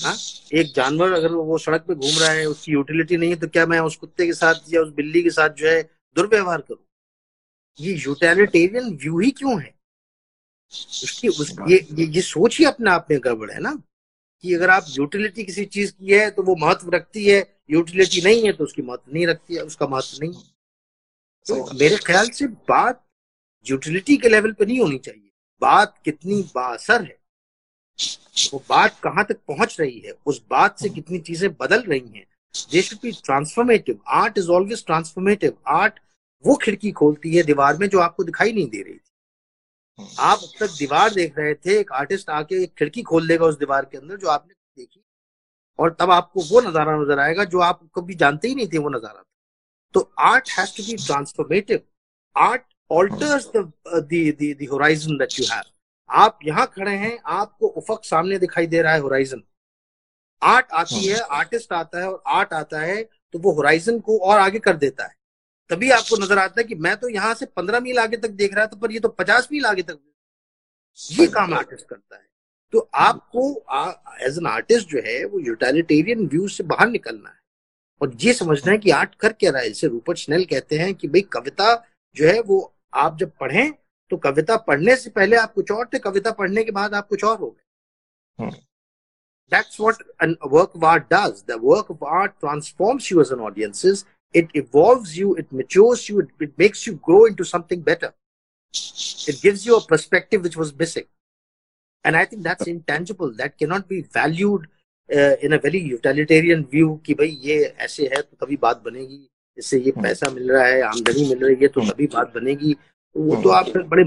[0.04, 0.16] हाँ?
[0.54, 3.66] एक जानवर अगर वो सड़क पे घूम रहा है उसकी यूटिलिटी नहीं है तो क्या
[3.66, 5.82] मैं उस कुत्ते के साथ या उस बिल्ली के साथ जो है
[6.16, 6.86] दुर्व्यवहार करूँ?
[7.80, 9.74] ये यूटिलिटेरियन व्यू ही क्यों है?
[11.04, 13.82] उसकी उस ये, ये ये सोच ही अपने आप में गड़बड़ है ना?
[14.42, 17.40] कि अगर आप यूटिलिटी किसी चीज़ की है तो वो महत्व रखती है
[17.70, 20.34] यूटिलिटी नहीं है तो उसकी महत्व नहीं रखती है उसका महत्व नहीं
[21.48, 23.04] तो मेरे ख्याल से बात
[23.66, 25.30] यूटिलिटी के लेवल पे नहीं होनी चाहिए।
[25.62, 27.18] बात कितनी बासर है
[28.54, 32.26] वो बात कहाँ तक पहुँच रही है उस बात से कितनी चीज़ें बदल रही हैं।
[32.72, 36.00] They should be transformative art is always transformative art
[36.44, 40.50] वो खिड़की खोलती है दीवार में जो आपको दिखाई नहीं दे रही थी। आप अब
[40.60, 43.98] तक दीवार देख रहे थे एक आर्टिस्ट आके एक खिड़की खोल देगा उस दीवार के
[43.98, 45.04] अंदर जो आपने देखी।
[45.80, 48.90] और तब आपको वो नज़ारा नज़र आएगा जो आप कभी जानते ही नहीं थे वो
[48.90, 49.24] नज़ारा
[49.94, 51.80] तो art has to be transformative
[52.36, 55.64] art alters the horizon that you have
[56.10, 59.44] आप यहाँ खड़े हैं आपको उफक सामने दिखाई दे रहा है होराइजन
[60.42, 64.40] आर्ट आती है आर्टिस्ट आता है और आर्ट आता है तो वो होराइजन को और
[64.40, 65.16] आगे कर देता है.
[65.70, 68.54] तभी आपको नज़र आता है कि मैं तो यहाँ से पंद्रह मील आगे तक देख
[68.56, 70.00] रहा था पर ये तो पचास मील आगे तक
[71.00, 72.26] ये काम आर्टिस्ट करता है।
[72.74, 73.50] तो आपको
[74.28, 77.40] एज एन आर्टिस्ट जो है वो यूटिलिटेरियन व्यू से बाहर निकलना है।
[78.02, 80.94] और ये समझना है कि आर्ट कर क्या रहा है जैसे रूपर्ट स्नेल कहते हैं
[80.96, 81.74] कि भाई कविता
[82.16, 82.62] जो है वो
[83.04, 83.72] आप जब पढ़ें
[84.10, 87.24] तो कविता पढ़ने से पहले आप कुछ और थे कविता पढ़ने के बाद आप कुछ
[87.24, 87.66] और हो गए
[89.52, 91.44] That's what a work of art does.
[91.44, 93.84] The work of art transforms you as an audience.
[94.34, 98.14] It evolves you, it matures you, it, it makes you grow into something better.
[98.74, 101.06] It gives you a perspective which was missing.
[102.04, 103.32] And I think that's intangible.
[103.34, 104.68] That cannot be valued
[105.10, 109.28] uh, in very very view कि भाई ये ऐसे है तो तभी बात बनेगी
[109.58, 112.76] इससे ये पैसा मिल रहा है आमदनी मिल रही है तो तभी बात बनेगी।
[113.16, 114.04] वो तो आप बड़े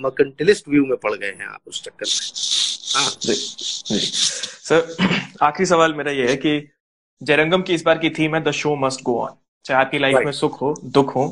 [0.00, 2.12] मर्केंटलिस्ट व्यू में पड़ गए हैं आप उस चक्कर में।
[2.94, 3.10] हाँ।
[4.64, 6.52] सर आखिरी सवाल मेरा ये है कि
[7.20, 10.16] जयरंगम की इस बार की थीम है the show must go on चाहे आपकी लाइफ
[10.24, 11.24] में सुख हो दुख हो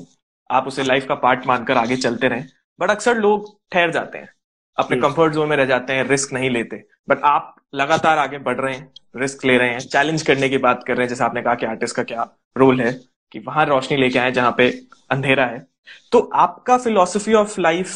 [0.50, 2.46] आप उसे लाइफ का पार्ट मानकर आगे चलते रहें।
[2.78, 4.28] बट अक्सर लोग ठहर जाते हैं
[4.76, 8.38] अपने कंफर्ट हम्म। जोन में रह जाते हैं रिस्क नहीं लेते। बट आप लगातार आगे
[8.38, 11.24] बढ़ रहे हैं रिस्क ले रहे हैं चैलेंज करने की बात कर रहे हैं जैसे
[11.24, 12.22] आपने कहा कि आर्टिस्ट का क्या
[12.56, 12.92] रोल है
[13.32, 14.68] कि वहाँ रोशनी लेके आए जहाँ पे
[15.10, 15.66] अंधेरा है।
[16.12, 17.94] तो आपका फिलोसफी ऑफ़ लाइफ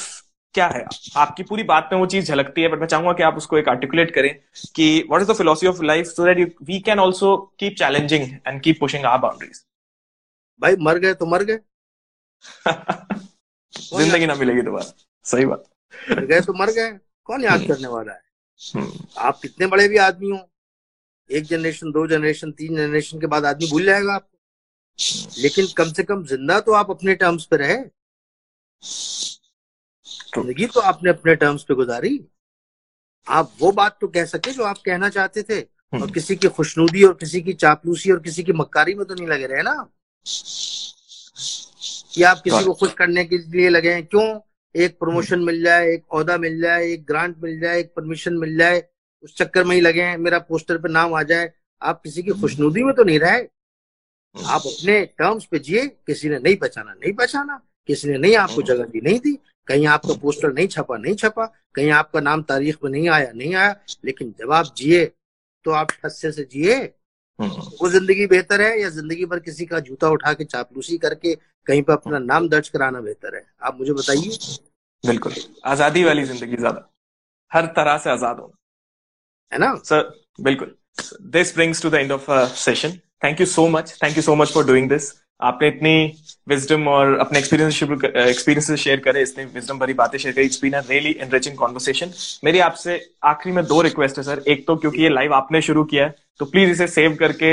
[0.54, 0.84] क्या है?
[1.16, 3.68] आपकी पूरी बात में वो चीज़ झलकती है बट मैं चाहूँगा कि आप उसको एक
[3.68, 4.34] आर्टिकुलेट करें
[4.74, 8.60] कि what is the philosophy of life so that we can also keep challenging and
[8.62, 9.64] keep pushing our boundaries
[10.60, 11.58] भाई मर गए तो मर गए।
[13.96, 14.92] ज़िंदगी ना मिलेगी दोबारा।
[15.24, 15.64] सही बात।
[16.10, 16.90] मर गए तो मर गए।
[17.24, 18.20] कौन याद। करने वाला है।
[19.18, 20.38] आप कितने बड़े भी आदमी हो
[21.30, 26.02] एक जनरेशन दो जनरेशन तीन जनरेशन के बाद आदमी भूल जाएगा आपको। लेकिन कम से
[26.02, 27.76] कम ज़िंदा तो आप अपने टर्म्स पे रहे।
[30.34, 32.18] ज़िंदगी तो आपने अपने टर्म्स पे गुजारी।
[33.26, 36.48] आप वो बात तो कह सके जो आप कहना चाहते थे। और हम्म। किसी की
[36.48, 39.74] खुशनुदी और किसी की चापलूसी और किसी की मक्कारी में तो नहीं लगे रहे ना।
[42.14, 44.40] कि आप किसी को खुश करने के लिए लगे हैं। क्यों?
[44.76, 48.56] एक प्रमोशन मिल जाए, एक औहदा मिल जाए, एक ग्रांट मिल जाए, एक परमिशन मिल
[48.58, 48.82] जाए,
[49.24, 51.52] उस चक्कर में ही लगे हैं, मेरा पोस्टर पे नाम आ जाए।
[51.82, 53.40] आप किसी की खुशनुदी में तो नहीं रहे।
[54.34, 58.62] आप अपने टर्म्स पे जिए, किसी ने नहीं पहचाना नहीं पहचाना, किसी ने नहीं आपको
[58.62, 62.76] जगह दी, नहीं दी। कहीं आपका पोस्टर नहीं छपा नहीं छपा, कहीं आपका नाम तारीख
[62.84, 63.74] में नहीं आया नहीं आया।
[64.04, 65.04] लेकिन जब आप जिए
[65.66, 66.78] तो आप ठस्से से जिए।
[67.38, 71.34] वो ज़िंदगी बेहतर है या ज़िंदगी भर किसी का जूता उठा के चापलूसी करके
[71.66, 73.42] कहीं पर अपना नाम दर्ज कराना बेहतर है?
[73.62, 74.38] आप मुझे बताइए।
[75.04, 75.32] बिल्कुल।
[75.66, 76.88] आज़ादी वाली ज़िंदगी ज़्यादा।
[77.50, 78.56] हर तरह से आज़ाद होना।
[79.52, 79.74] है ना?
[79.84, 80.74] सर बिल्कुल।
[81.30, 84.52] This brings to the end of session thank you so much thank you so much
[84.52, 86.12] for doing this आपने इतनी
[86.48, 90.72] विजडम और अपने एक्सपीरियंस एक्सपीरियंस शेयर करे इतनी विजडम भरी बातें शेयर करी। It's been
[90.72, 92.12] a really enriching conversation
[92.44, 95.84] मेरी आपसे आखिरी में दो रिक्वेस्ट है सर एक तो क्योंकि ये लाइव आपने शुरू
[95.84, 97.52] किया है तो प्लीज़ इसे सेव करके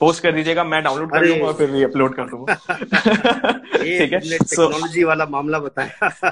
[0.00, 4.20] पोस्ट कर दीजिएगा मैं डाउनलोड कर लूँगा और फिर अपलोड कर दूँगा ठीक है?
[4.20, 6.08] टेक्नोलॉजी so, वाला मामला बताया।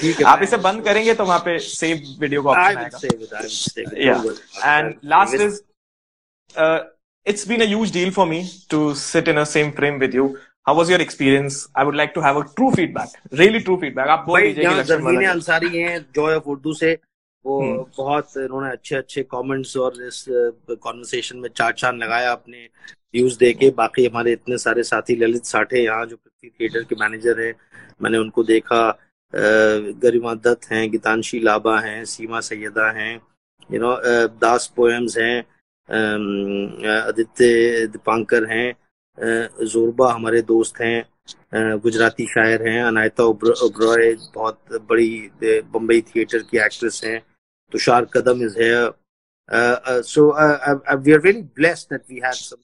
[0.00, 2.98] ठीक है आप इसे बंद करेंगे तो वहाँ पे सेव वीडियो का ऑप्शन आएगा।
[4.78, 5.60] And last is
[7.26, 10.92] it's been a huge deal for me to sit in same frame with you how was
[10.92, 14.40] your experience I would like to have a true feedback really true feedback आप बोल
[14.40, 16.98] दीजिए अंसारी हैं Joy of Urdu से
[17.44, 22.68] वो हम्म। बहुत इन्होंने अच्छे अच्छे कमेंट्स और इस कॉन्वर्सेशन में चार चाँद लगाया अपने
[23.14, 26.96] व्यूज़ दे के बाकी हमारे इतने सारे साथी ललित साठे यहाँ जो पृथ्वी थिएटर के
[27.00, 27.54] मैनेजर हैं
[28.02, 28.82] मैंने उनको देखा।
[30.02, 33.14] गरिमा दत्त हैं गीतांशी लाबा हैं सीमा सैयदा हैं
[33.70, 33.96] यू नो
[34.38, 35.38] दास पोएम्स हैं
[36.88, 38.68] आदित्य दीपांकर हैं
[39.18, 45.10] जोरबा हमारे दोस्त हैं गुजराती शायर हैं अनायता ओब्रॉय बहुत बड़ी
[45.42, 47.20] बम्बई थिएटर की एक्ट्रेस हैं।
[47.71, 52.63] तुषार कदम इज है so we are very blessed that we have some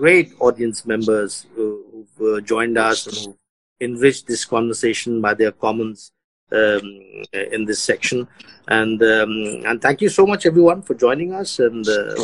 [0.00, 3.36] great audience members who, who've uh, joined us and who
[3.80, 6.12] enriched this conversation by their comments
[6.52, 6.86] um,
[7.32, 8.26] in this section.
[8.68, 9.32] And um,
[9.66, 11.58] and thank you so much everyone for joining us.
[11.58, 12.14] And uh,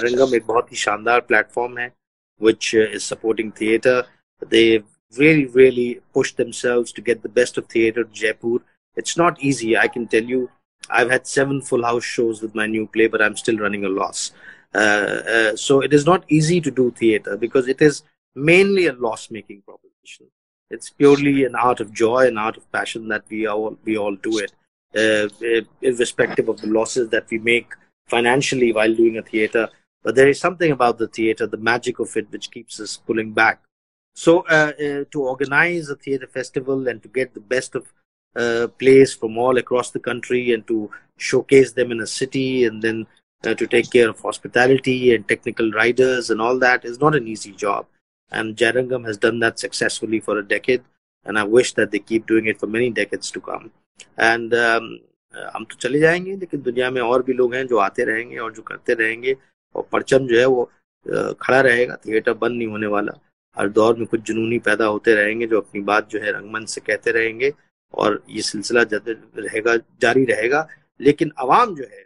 [0.00, 1.90] Arangam एक बहुत ही शानदार platform है,
[2.40, 4.04] which uh, is supporting theatre.
[4.48, 4.84] They've
[5.18, 8.58] really really pushed themselves to get the best of theatre to Jaipur.
[8.96, 10.50] It's not easy, I can tell you.
[10.89, 13.89] I've had seven full house shows with my new play, but I'm still running a
[13.89, 14.31] loss.
[14.73, 18.03] Uh, uh, so it is not easy to do theatre because it is
[18.35, 20.27] mainly a loss making proposition
[20.69, 24.15] it's purely an art of joy, an art of passion that we all we all
[24.15, 24.51] do it,
[24.95, 25.27] uh,
[25.81, 27.73] irrespective of the losses that we make
[28.07, 29.69] financially while doing a theater.
[30.03, 33.33] But there is something about the theater, the magic of it, which keeps us pulling
[33.33, 33.61] back.
[34.13, 37.91] So uh, uh, to organize a theater festival and to get the best of
[38.36, 42.82] uh, plays from all across the country and to showcase them in a city and
[42.82, 43.06] then
[43.44, 47.28] uh, to take care of hospitality and technical riders and all that is not an
[47.28, 47.86] easy job.
[48.32, 50.82] And Jarangam has done that successfully for a decade.
[51.26, 53.70] And I wish that they keep doing it for many decades to come.
[54.18, 54.98] And um,
[55.54, 58.52] हम तो चले जाएंगे लेकिन दुनिया में और भी लोग हैं जो आते रहेंगे और
[58.54, 59.36] जो करते रहेंगे
[59.74, 60.64] और परचम जो है वो
[61.42, 63.12] खड़ा रहेगा थिएटर बंद नहीं होने वाला
[63.56, 66.80] हर दौर में कुछ जुनूनी पैदा होते रहेंगे जो अपनी बात जो है रंगमंच से
[66.80, 67.52] कहते रहेंगे
[67.93, 70.67] और ये सिलसिला रहेगा जारी रहेगा।
[70.99, 72.05] लेकिन आवाम जो है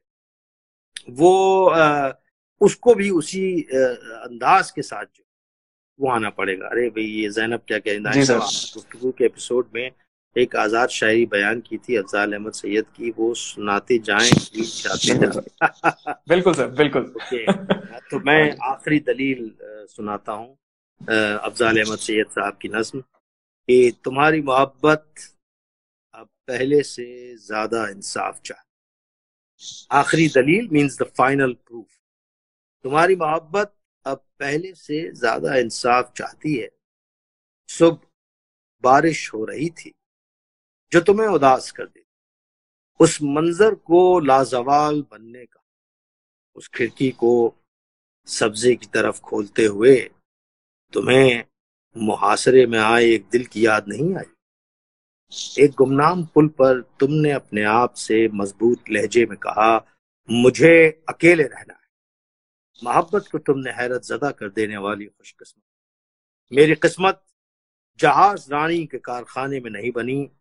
[1.12, 2.12] वो आ,
[2.62, 5.24] उसको भी उसी अंदाज के साथ जो
[6.00, 9.92] वो आना पड़ेगा। अरे भाई ये जैनब क्या कहना गुफ्तु के एपिसोड में
[10.36, 14.32] एक आज़ाद शायरी बयान की थी अफजाल अहमद सैयद की वो सुनाते जाएँ
[16.30, 17.46] बिल्कुल सर बिल्कुल। ओके
[18.10, 19.52] तो मैं आखिरी दलील
[19.90, 20.50] सुनाता हूँ
[21.02, 25.06] अफजाल अहमद सैयद साहब की नज्म कि तुम्हारी मोहब्बत
[26.48, 28.62] पहले से ज़्यादा इंसाफ चाह
[30.00, 31.88] आखिरी दलील मीन्स द फाइनल प्रूफ
[32.86, 33.74] तुम्हारी मोहब्बत
[34.06, 36.70] अब पहले से ज़्यादा इंसाफ चाहती है।
[37.70, 38.08] सुबह
[38.84, 39.94] बारिश हो रही थी,
[40.91, 42.04] जो तुम्हें उदास कर दे
[43.00, 45.62] उस मंजर को लाजवाल बनने का,
[46.56, 47.34] उस खिड़की को
[48.28, 49.96] सब्जे की तरफ़ खोलते हुए
[50.94, 51.44] तुम्हें
[51.96, 54.26] मुहासरे में आए एक दिल की याद नहीं आई?
[55.60, 59.86] एक गुमनाम पुल पर तुमने अपने आप से मज़बूत लहजे में कहा,
[60.32, 61.80] मुझे अकेले रहना है।
[62.84, 65.64] मोहब्बत को तुमने हैरत जदा कर देने वाली खुशकिस्मत।
[66.56, 67.24] मेरी किस्मत
[68.00, 70.32] जहाज़ रानी के कारखाने में नहीं बनी।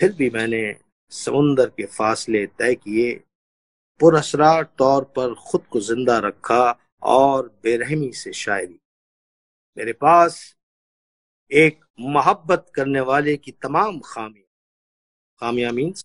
[0.00, 0.76] फिर भी मैंने
[1.10, 3.12] समुंदर के फासले तय किए।
[4.00, 8.80] पुरसरार तौर पर खुद को ज़िंदा रखा और बेरहमी से शायरी
[9.76, 10.56] मेरे पास
[11.52, 14.48] एक मोहब्बत करने वाले की तमाम खामियाँ।
[15.40, 16.04] खामियाँ मीन्स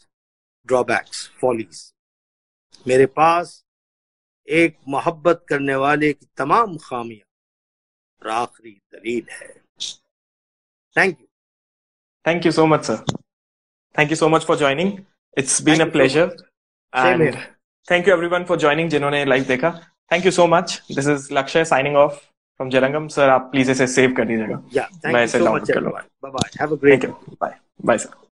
[0.69, 1.81] ड्रॉबैक्स फॉलीज
[2.85, 3.63] मेरे पास
[4.47, 7.25] एक मोहब्बत करने वाले की तमाम खामियाँ
[8.21, 9.47] और आखिरी दलील है।
[10.95, 11.27] Thank you
[12.25, 13.03] thank you so much sir
[13.95, 14.97] thank you so much for joining
[15.37, 16.35] it's been a pleasure
[16.93, 17.35] and
[17.87, 19.71] thank you everyone for joining जिन्होंने लाइव देखा.
[20.11, 22.19] Thank you so much this is Lakshya signing off
[22.59, 26.31] from Jarangam sir आप please इसे save कर दीजिएगा। मैं इसे download कर लूँगा। Bye
[26.31, 27.05] bye have a great
[27.41, 27.53] bye
[27.85, 28.25] bye sir